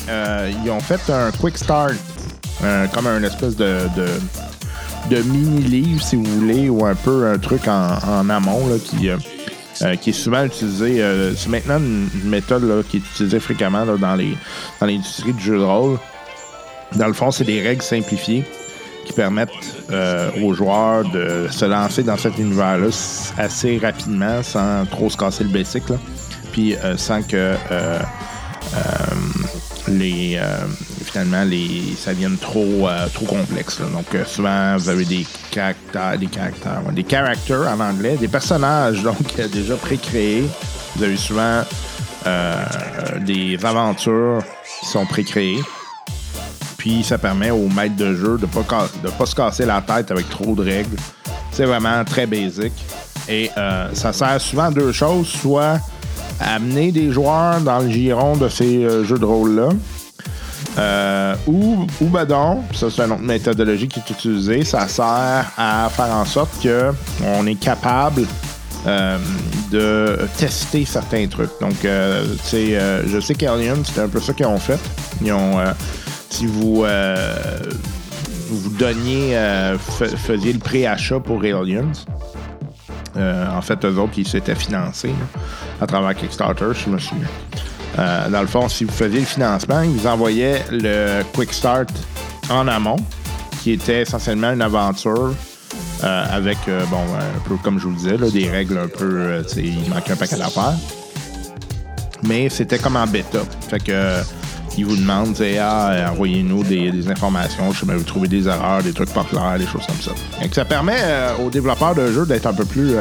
[0.64, 1.96] ils ont fait un quick start,
[2.94, 3.90] comme un espèce de,
[5.10, 9.18] de mini-livre, si vous voulez, ou un peu un truc en, amont là, qui, euh,
[9.82, 11.02] euh, qui est souvent utilisé.
[11.02, 14.38] euh, c'est maintenant une, méthode là, qui est utilisée fréquemment là, dans, les,
[14.80, 16.00] dans l'industrie du jeu de rôle.
[16.96, 18.46] Dans le fond, c'est des règles simplifiées
[19.06, 19.50] qui permettent
[20.42, 22.88] aux joueurs de se lancer dans cet univers-là
[23.38, 25.84] assez rapidement sans trop se casser le basic.
[26.54, 27.56] Puis sans que
[29.90, 30.40] les
[31.14, 33.78] finalement les ça devienne trop euh, trop complexe.
[33.94, 39.04] Donc euh, souvent vous avez des caractères, des caractères, des characters en anglais, des personnages
[39.04, 40.44] donc euh, déjà pré-créés.
[40.96, 41.62] Vous avez souvent
[43.22, 44.42] des aventures
[44.80, 45.60] qui sont pré-créées.
[46.78, 49.82] Puis ça permet au maître de jeu de pas ca- de pas se casser la
[49.82, 50.96] tête avec trop de règles.
[51.52, 52.74] C'est vraiment très basique.
[53.28, 53.50] Et
[53.94, 55.80] ça sert souvent à deux choses, soit
[56.40, 59.70] amener des joueurs dans le giron de ces jeux de rôle-là,
[60.78, 65.52] euh, ou, ou ben donc, ça c'est une autre méthodologie qui est utilisée, ça sert
[65.58, 66.92] à faire en sorte que
[67.24, 68.24] on est capable
[68.88, 69.18] euh,
[69.72, 71.52] de tester certains trucs.
[71.62, 74.80] Donc, euh, tu sais, euh, je sais qu'Alien, c'était un peu ça qu'ils ont fait.
[75.22, 75.72] Ils ont, euh,
[76.30, 77.36] si vous, euh,
[78.50, 81.92] vous donniez, euh, fa- faisiez le préachat pour Aliens,
[83.16, 85.40] en fait, eux autres, ils s'étaient financés là,
[85.82, 87.28] à travers Kickstarter, je me souviens.
[88.00, 91.90] Euh, dans le fond, si vous faisiez le financement, ils vous envoyaient le Quick Start
[92.50, 92.98] en amont,
[93.62, 95.34] qui était essentiellement une aventure
[96.04, 98.88] euh, avec, euh, bon, un peu comme je vous le disais, là, des règles un
[98.88, 100.76] peu, euh, il manquait un paquet d'affaires.
[102.24, 103.40] Mais c'était comme en bêta.
[103.70, 104.22] Fait que euh,
[104.78, 108.92] ils vous demandent, ah, envoyez-nous des, informations, je sais pas, vous trouvez des erreurs, des
[108.92, 110.12] trucs pas clairs, des choses comme ça.
[110.46, 111.00] Que ça permet
[111.46, 112.96] aux développeurs de jeux d'être un peu plus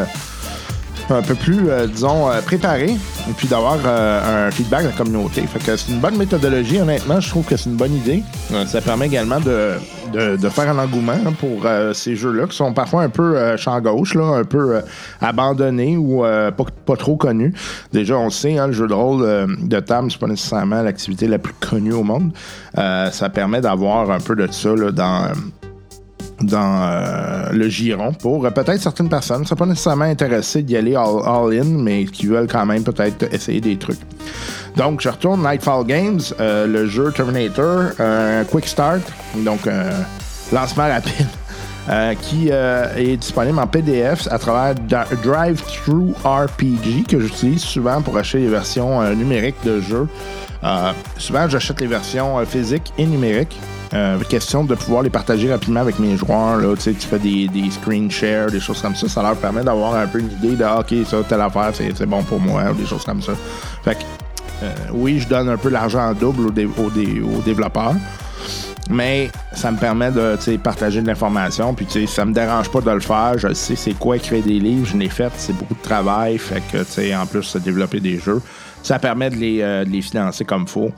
[1.14, 4.92] un peu plus, euh, disons, euh, préparé et puis d'avoir euh, un feedback de la
[4.92, 5.42] communauté.
[5.42, 7.20] Fait que c'est une bonne méthodologie, honnêtement.
[7.20, 8.22] Je trouve que c'est une bonne idée.
[8.66, 9.74] Ça permet également de,
[10.12, 14.14] de, faire un engouement hein, pour ces jeux-là qui sont parfois un peu champ gauche,
[14.14, 14.80] là, un peu
[15.20, 16.22] abandonnés ou
[16.86, 17.54] pas, trop connus.
[17.92, 21.26] Déjà, on le sait, hein, le jeu de rôle de table, c'est pas nécessairement l'activité
[21.26, 22.32] la plus connue au monde.
[22.74, 25.32] Ça permet d'avoir un peu de ça là, dans
[26.42, 30.76] dans euh, le giron pour euh, peut-être certaines personnes ne sont pas nécessairement intéressées d'y
[30.76, 34.00] aller all, all in, mais qui veulent quand même peut-être essayer des trucs.
[34.76, 37.90] Donc, je retourne Nightfall Games, euh, le jeu Terminator,
[38.50, 39.00] quick start,
[39.36, 39.90] donc un
[40.52, 41.26] lancement rapide,
[42.22, 48.38] qui est disponible en PDF à travers Da- Drive-Thru RPG, que j'utilise souvent pour acheter
[48.38, 50.08] les versions numériques de jeux.
[51.18, 53.58] Souvent, j'achète les versions physiques et numériques.
[53.94, 56.56] Euh, question de pouvoir les partager rapidement avec mes joueurs.
[56.56, 59.06] Là, tu fais des, des screen share, des choses comme ça.
[59.08, 62.06] Ça leur permet d'avoir un peu une idée de ah, OK, ça, telle affaire, c'est
[62.06, 63.32] bon pour moi, ou des choses comme ça.
[63.84, 64.00] Fait que,
[64.62, 67.94] euh, oui, je donne un peu l'argent en double aux, dé- aux dé- aux développeurs.
[68.90, 71.72] Mais ça me permet de partager de l'information.
[71.74, 73.34] Puis ça me dérange pas de le faire.
[73.36, 74.86] Je sais c'est quoi écrire des livres.
[74.86, 75.30] Je l'ai fait.
[75.36, 76.36] C'est beaucoup de travail.
[76.38, 78.40] Fait que tu sais, en plus, développer des jeux.
[78.82, 80.90] Ça permet de les, euh, de les financer comme faut.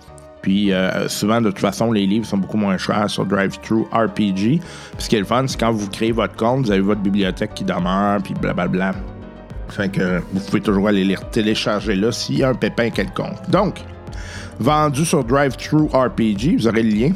[0.44, 4.60] Puis euh, souvent, de toute façon, les livres sont beaucoup moins chers sur Drive-Thru RPG.
[4.60, 4.60] Puis
[4.98, 7.54] ce qui est le fun, c'est quand vous créez votre compte, vous avez votre bibliothèque
[7.54, 8.92] qui demeure, puis blablabla.
[9.70, 13.38] Fait que vous pouvez toujours aller les télécharger là s'il y a un pépin quelconque.
[13.48, 13.76] Donc,
[14.60, 17.12] vendu sur Drive-Thru RPG, vous aurez le lien.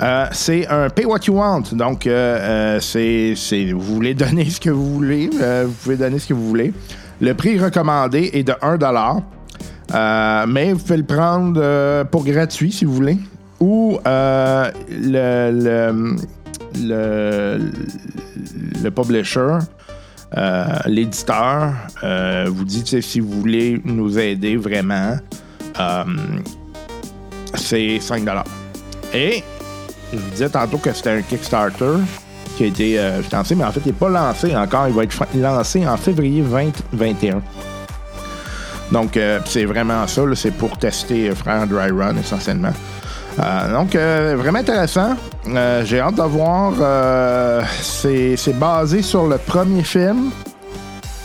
[0.00, 1.64] Euh, c'est un pay what you want.
[1.72, 3.34] Donc, euh, c'est,
[3.72, 5.28] vous voulez donner ce que vous voulez.
[5.28, 6.72] vous pouvez donner ce que vous voulez.
[7.20, 9.22] Le prix recommandé est de 1$.
[9.92, 13.18] Euh, mais vous pouvez le prendre euh, pour gratuit si vous voulez.
[13.60, 16.16] Ou euh, le,
[16.82, 17.70] le,
[18.82, 19.58] le, publisher,
[20.86, 21.72] l'éditeur,
[22.46, 25.16] vous dit si vous voulez nous aider vraiment,
[27.54, 28.28] c'est 5
[29.14, 29.42] Et
[30.12, 31.98] je vous disais tantôt que c'était un Kickstarter
[32.56, 34.88] qui a été financé, mais en fait, il n'est pas lancé encore.
[34.88, 37.40] Il va être lancé en février 2021.
[38.94, 40.22] Donc, euh, c'est vraiment ça.
[40.36, 42.70] C'est pour tester euh, Frère Dry Run essentiellement.
[43.40, 43.96] Euh, donc,
[44.40, 45.16] vraiment intéressant.
[45.82, 46.72] J'ai hâte de voir.
[47.82, 50.30] c'est basé sur le premier film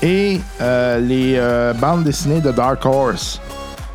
[0.01, 1.39] et les
[1.79, 3.39] bandes dessinées de Dark Horse.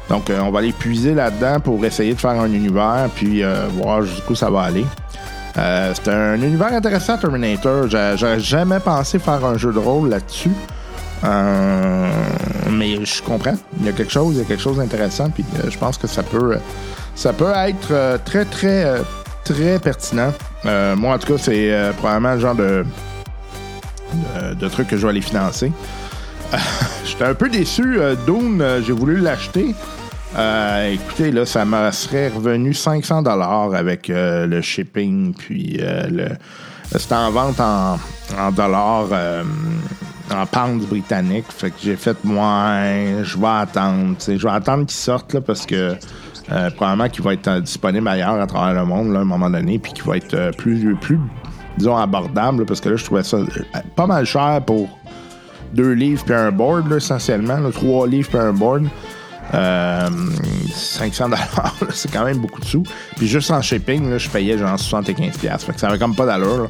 [0.09, 3.43] Donc, on va aller puiser là-dedans pour essayer de faire un univers puis
[3.77, 4.87] voir jusqu'où ça va aller.
[5.57, 7.89] C'est un univers intéressant, Terminator.
[7.91, 10.53] J'a- J'aurais jamais pensé faire un jeu de rôle là-dessus.
[11.23, 12.11] Euh,
[12.71, 13.55] mais je comprends.
[13.81, 15.31] Il y a quelque chose, il y a quelque chose d'intéressant.
[15.31, 16.59] Puis euh, je pense que ça peut, euh,
[17.15, 18.87] ça peut être très, très,
[19.45, 20.33] très pertinent.
[20.65, 22.85] Moi, en tout cas, c'est probablement le genre de,
[24.59, 25.71] de, truc que je vais aller financer.
[27.05, 27.99] J'étais un peu déçu.
[28.27, 29.75] Dune, j'ai voulu l'acheter.
[30.91, 35.81] Écoutez, là, ça me serait revenu 500 dollars avec le shipping, puis
[36.91, 37.99] c'était en vente en,
[38.39, 39.09] en dollars,
[40.33, 41.47] en pounds britanniques.
[41.49, 42.77] Fait que j'ai fait, moi,
[43.23, 44.17] je vais attendre.
[44.27, 45.97] Je vais attendre qu'il sorte, là, parce que
[46.53, 49.27] euh, probablement qu'il va être euh, disponible ailleurs à travers le monde, là, à un
[49.27, 51.19] moment donné, puis qu'il va être euh, plus, plus,
[51.79, 53.39] disons, abordable, là, parce que là, je trouvais ça
[53.97, 54.89] pas mal cher pour
[55.73, 57.59] deux livres puis un board, là, essentiellement.
[57.71, 58.85] trois livres puis un board.
[59.53, 60.09] Euh,
[60.75, 62.83] 500 dollars, c'est quand même beaucoup de sous.
[63.17, 65.65] Puis juste en shipping, là, je payais genre 75 pièces.
[65.65, 66.69] Fait que ça avait comme pas d'allure.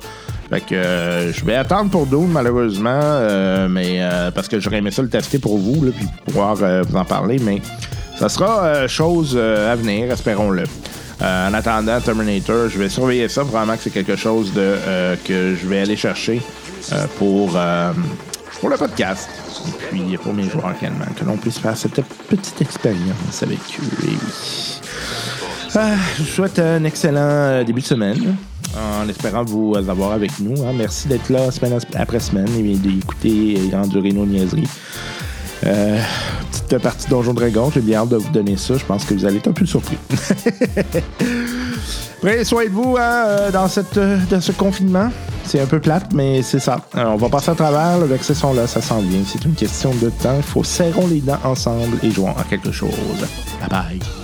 [0.51, 4.79] Fait que euh, je vais attendre pour Doom malheureusement, euh, mais euh, parce que j'aurais
[4.79, 7.63] aimé ça le tester pour vous, là, puis pouvoir euh, vous en parler, mais
[8.19, 10.65] ça sera chose à venir, espérons-le.
[11.21, 13.43] En attendant Terminator, je vais surveiller ça.
[13.43, 14.77] Probablement que c'est quelque chose de,
[15.25, 16.41] que je vais aller chercher
[17.19, 17.59] pour,
[18.61, 19.29] pour le podcast.
[19.67, 24.05] Et puis pour mes joueurs également, que l'on puisse faire cette petite expérience avec eux.
[24.05, 24.81] Et oui.
[25.75, 28.37] Ah, je vous souhaite un excellent début de semaine.
[28.77, 30.63] En espérant vous avoir avec nous.
[30.65, 30.73] hein.
[30.77, 34.69] Merci d'être là semaine après semaine et d'écouter et endurer nos niaiseries.
[35.65, 35.99] Euh,
[36.51, 38.77] petite partie Donjon Dragon, j'ai bien hâte de vous donner ça.
[38.77, 39.97] Je pense que vous allez être un peu surpris.
[42.21, 45.11] Prenez soin de vous hein, euh, dans, cette, euh, dans ce confinement.
[45.45, 46.81] C'est un peu plate, mais c'est ça.
[46.97, 47.99] Euh, on va passer à travers.
[47.99, 49.21] Le vexé sont là, ça s'en vient.
[49.27, 50.35] C'est une question de temps.
[50.37, 52.91] Il faut serrer les dents ensemble et jouer à quelque chose.
[53.61, 54.24] Bye bye.